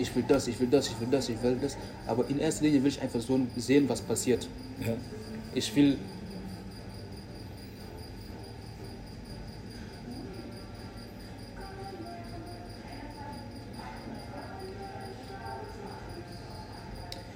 Ich 0.00 0.12
will 0.16 0.24
das, 0.26 0.48
ich 0.48 0.58
will 0.58 0.66
das, 0.66 0.88
ich 0.88 0.98
will 1.00 1.06
das, 1.12 1.28
ich 1.28 1.40
will 1.40 1.56
das. 1.62 1.76
Aber 2.08 2.28
in 2.28 2.40
erster 2.40 2.64
Linie 2.64 2.82
will 2.82 2.88
ich 2.88 3.00
einfach 3.00 3.20
so 3.20 3.38
sehen, 3.56 3.88
was 3.88 4.00
passiert. 4.00 4.48
Ja. 4.84 4.94
Ich 5.54 5.76
will. 5.76 5.96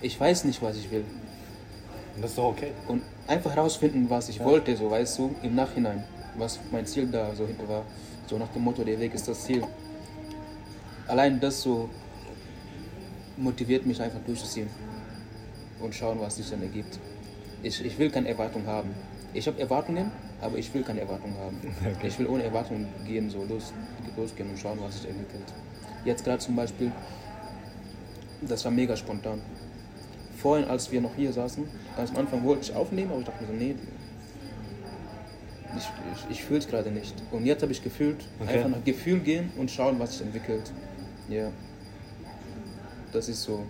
Ich 0.01 0.19
weiß 0.19 0.43
nicht, 0.43 0.61
was 0.61 0.77
ich 0.77 0.91
will. 0.91 1.05
Und 2.15 2.23
das 2.23 2.33
ist 2.33 2.39
doch 2.39 2.45
okay. 2.51 2.73
Und 2.89 3.03
einfach 3.27 3.55
herausfinden, 3.55 4.07
was 4.09 4.29
ich 4.29 4.37
Ja. 4.39 4.45
wollte, 4.45 4.77
so 4.77 4.91
weißt 4.91 5.19
du, 5.19 5.35
im 5.43 5.55
Nachhinein, 5.55 6.05
was 6.37 6.59
mein 6.71 6.87
Ziel 6.87 7.07
da 7.07 7.35
so 7.35 7.47
hinter 7.47 7.69
war. 7.69 7.85
So 8.27 8.39
nach 8.39 8.49
dem 8.49 8.63
Motto, 8.63 8.85
der 8.85 8.99
Weg 9.01 9.15
ist 9.15 9.29
das 9.29 9.45
Ziel. 9.45 9.63
Allein 11.09 11.41
das 11.41 11.63
so 11.63 11.89
motiviert 13.37 13.87
mich 13.87 14.01
einfach 14.01 14.21
durchzuziehen 14.27 14.69
und 15.81 15.95
schauen, 15.95 16.21
was 16.21 16.37
sich 16.37 16.49
dann 16.51 16.63
ergibt. 16.63 16.99
Ich, 17.63 17.85
ich 17.85 17.99
will 17.99 18.11
keine 18.11 18.29
Erwartung 18.29 18.67
haben. 18.67 18.91
Ich 19.35 19.47
habe 19.47 19.59
Erwartungen, 19.61 20.11
aber 20.41 20.59
ich 20.59 20.73
will 20.75 20.83
keine 20.83 21.01
Erwartungen 21.01 21.37
haben. 21.39 21.59
Okay. 21.97 22.09
Ich 22.09 22.19
will 22.19 22.27
ohne 22.27 22.43
Erwartungen 22.45 22.89
gehen, 23.07 23.31
so 23.31 23.45
los, 23.45 23.73
losgehen 24.17 24.51
und 24.51 24.59
schauen, 24.59 24.79
was 24.81 25.01
sich 25.01 25.09
entwickelt. 25.11 25.45
Jetzt 26.05 26.25
gerade 26.25 26.39
zum 26.39 26.57
Beispiel, 26.57 26.93
das 28.43 28.65
war 28.65 28.73
mega 28.73 28.97
spontan. 28.97 29.41
Vorhin, 30.43 30.67
als 30.67 30.91
wir 30.91 31.01
noch 31.01 31.15
hier 31.15 31.33
saßen, 31.33 31.65
ganz 31.97 32.11
am 32.11 32.17
Anfang 32.17 32.43
wollte 32.43 32.63
ich 32.63 32.75
aufnehmen, 32.75 33.13
aber 33.13 33.21
ich 33.21 33.27
dachte 33.27 33.43
mir 33.45 33.49
so, 33.49 33.55
nee, 33.55 33.77
ich, 35.77 35.85
ich, 35.85 36.31
ich 36.31 36.45
fühle 36.45 36.59
es 36.59 36.67
gerade 36.67 36.91
nicht. 36.91 37.15
Und 37.31 37.47
jetzt 37.47 37.63
habe 37.63 37.71
ich 37.71 37.81
gefühlt, 37.83 38.25
Okay. 38.41 38.57
einfach 38.57 38.71
nach 38.71 38.85
Gefühl 38.85 39.21
gehen 39.21 39.53
und 39.57 39.71
schauen, 39.71 40.01
was 40.01 40.19
sich 40.19 40.27
entwickelt. 40.27 40.73
Ja. 41.29 41.53
Das 43.13 43.29
ist 43.29 43.43
so 43.43 43.65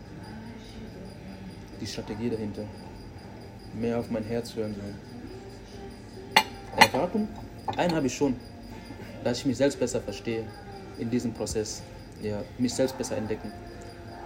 die 1.81 1.87
Strategie 1.87 2.31
dahinter. 2.31 2.63
Mehr 3.75 3.99
auf 3.99 4.11
mein 4.11 4.25
Herz 4.25 4.57
hören. 4.57 4.75
So. 4.75 4.81
Erwartung? 6.81 7.29
Einen 7.77 7.95
habe 7.95 8.07
ich 8.07 8.15
schon, 8.15 8.35
dass 9.25 9.39
ich 9.39 9.47
mich 9.47 9.59
selbst 9.59 9.79
besser 9.79 10.01
verstehe 10.01 10.45
in 10.99 11.11
diesem 11.11 11.35
Prozess. 11.35 11.83
Ja, 12.23 12.43
mich 12.59 12.73
selbst 12.73 12.97
besser 12.97 13.17
entdecken, 13.17 13.51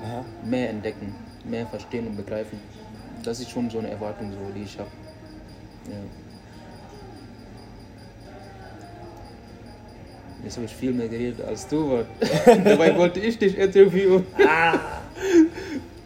Aha. 0.03 0.25
mehr 0.45 0.71
entdecken, 0.71 1.15
mehr 1.45 1.67
verstehen 1.67 2.07
und 2.07 2.17
begreifen. 2.17 2.61
Das 3.23 3.41
ist 3.41 3.51
schon 3.51 3.71
so 3.71 3.79
eine 3.79 3.91
Erwartung, 3.91 4.31
so, 4.33 4.39
die 4.55 4.63
ich 4.63 4.79
habe. 4.79 4.91
Ja. 5.89 5.97
Jetzt 10.45 10.57
habe 10.57 10.67
ich 10.67 10.75
viel 10.75 10.93
mehr 10.93 11.09
geredet 11.09 11.45
als 11.45 11.67
du. 11.67 12.05
Dabei 12.47 12.97
wollte 12.97 13.21
ich 13.21 13.39
dich 13.39 13.59
interviewen. 13.59 14.27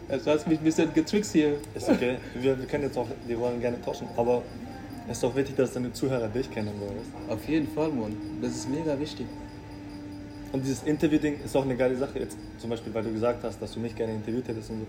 Also 0.09 0.31
hast 0.31 0.49
mich 0.49 0.59
ein 0.59 0.65
bisschen 0.65 0.93
getrickst 0.95 1.33
hier. 1.33 1.57
Ist 1.75 1.89
okay. 1.89 2.17
Wir, 2.41 2.59
wir 2.59 2.67
können 2.67 2.85
jetzt 2.85 2.97
auch, 2.97 3.07
wir 3.27 3.39
wollen 3.39 3.61
gerne 3.61 3.81
tauschen, 3.83 4.09
aber 4.17 4.43
es 5.07 5.17
ist 5.17 5.23
doch 5.23 5.35
wichtig, 5.37 5.57
dass 5.57 5.73
deine 5.73 5.93
Zuhörer 5.93 6.29
dich 6.29 6.51
kennen, 6.51 6.71
Auf 7.29 7.47
jeden 7.49 7.69
Fall, 7.69 7.89
Mann. 7.91 8.17
Das 8.41 8.53
ist 8.53 8.71
mega 8.71 8.99
wichtig. 8.99 9.27
Und 10.53 10.65
dieses 10.65 10.83
Interview-Ding 10.83 11.41
ist 11.45 11.57
auch 11.57 11.65
eine 11.65 11.77
geile 11.77 11.97
Sache. 11.97 12.19
Jetzt 12.19 12.37
zum 12.59 12.71
Beispiel, 12.71 12.93
weil 12.93 13.05
du 13.05 13.13
gesagt 13.13 13.45
hast, 13.45 13.61
dass 13.63 13.73
du 13.73 13.81
mich 13.81 13.95
gerne 13.95 14.15
interviewt 14.15 14.49
hättest 14.49 14.71
und 14.71 14.81
so. 14.81 14.87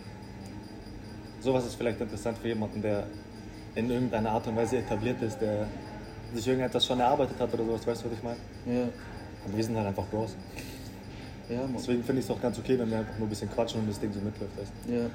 Sowas 1.42 1.66
ist 1.66 1.76
vielleicht 1.76 2.00
interessant 2.02 2.38
für 2.38 2.48
jemanden, 2.48 2.82
der 2.82 3.06
in 3.76 3.90
irgendeiner 3.90 4.32
Art 4.32 4.48
und 4.48 4.56
Weise 4.56 4.78
etabliert 4.78 5.22
ist, 5.22 5.40
der 5.40 5.68
sich 6.34 6.48
irgendetwas 6.48 6.86
schon 6.86 7.00
erarbeitet 7.00 7.40
hat 7.40 7.54
oder 7.54 7.66
sowas, 7.66 7.86
weißt 7.86 8.04
du, 8.04 8.10
was 8.10 8.18
ich 8.18 8.24
meine? 8.24 8.38
Ja, 8.66 8.88
Aber 9.46 9.58
wir 9.58 9.64
sind 9.64 9.78
halt 9.78 9.88
einfach 9.88 10.06
Bros. 10.06 10.36
ja, 11.50 11.62
Mann. 11.62 11.74
Deswegen 11.78 12.04
finde 12.04 12.20
ich 12.20 12.26
es 12.26 12.32
auch 12.32 12.42
ganz 12.42 12.58
okay, 12.60 12.78
wenn 12.78 12.90
wir 12.90 13.00
einfach 13.00 13.18
nur 13.18 13.28
ein 13.28 13.30
bisschen 13.30 13.50
quatschen 13.52 13.82
und 13.82 13.90
das 13.90 14.00
Ding 14.00 14.12
so 14.14 14.20
mitläuft. 14.20 14.58
Weißt? 14.58 14.72
Ja. 14.88 15.10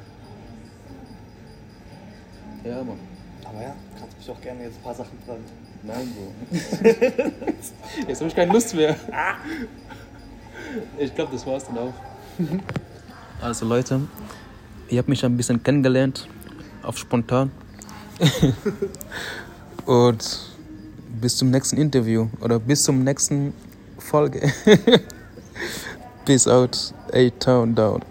Ja, 2.70 2.82
Mann. 2.82 2.98
du. 3.42 3.48
Aber 3.48 3.62
ja, 3.62 3.74
kannst 3.98 4.18
mich 4.18 4.30
auch 4.30 4.40
gerne 4.40 4.64
jetzt 4.64 4.78
ein 4.78 4.82
paar 4.82 4.94
Sachen 4.94 5.18
fragen. 5.24 5.44
Nein, 5.82 6.12
Bro. 6.16 6.32
Jetzt 8.08 8.20
habe 8.20 8.28
ich 8.28 8.34
keine 8.34 8.52
Lust 8.52 8.74
mehr. 8.74 8.96
Ich 10.98 11.14
glaube, 11.14 11.32
das 11.32 11.46
war's 11.46 11.66
dann 11.66 11.78
auch. 11.78 11.94
Also 13.40 13.66
Leute, 13.66 14.00
ihr 14.88 14.98
habt 14.98 15.08
mich 15.08 15.24
ein 15.24 15.36
bisschen 15.36 15.62
kennengelernt, 15.62 16.28
auf 16.82 16.98
spontan. 16.98 17.50
Und 19.86 20.40
bis 21.20 21.36
zum 21.36 21.50
nächsten 21.50 21.76
Interview 21.76 22.28
oder 22.40 22.58
bis 22.58 22.82
zum 22.82 23.04
nächsten 23.04 23.54
Folge. 23.98 24.52
Peace 26.24 26.48
out, 26.48 26.92
A-Town 27.12 27.74
down. 27.74 28.02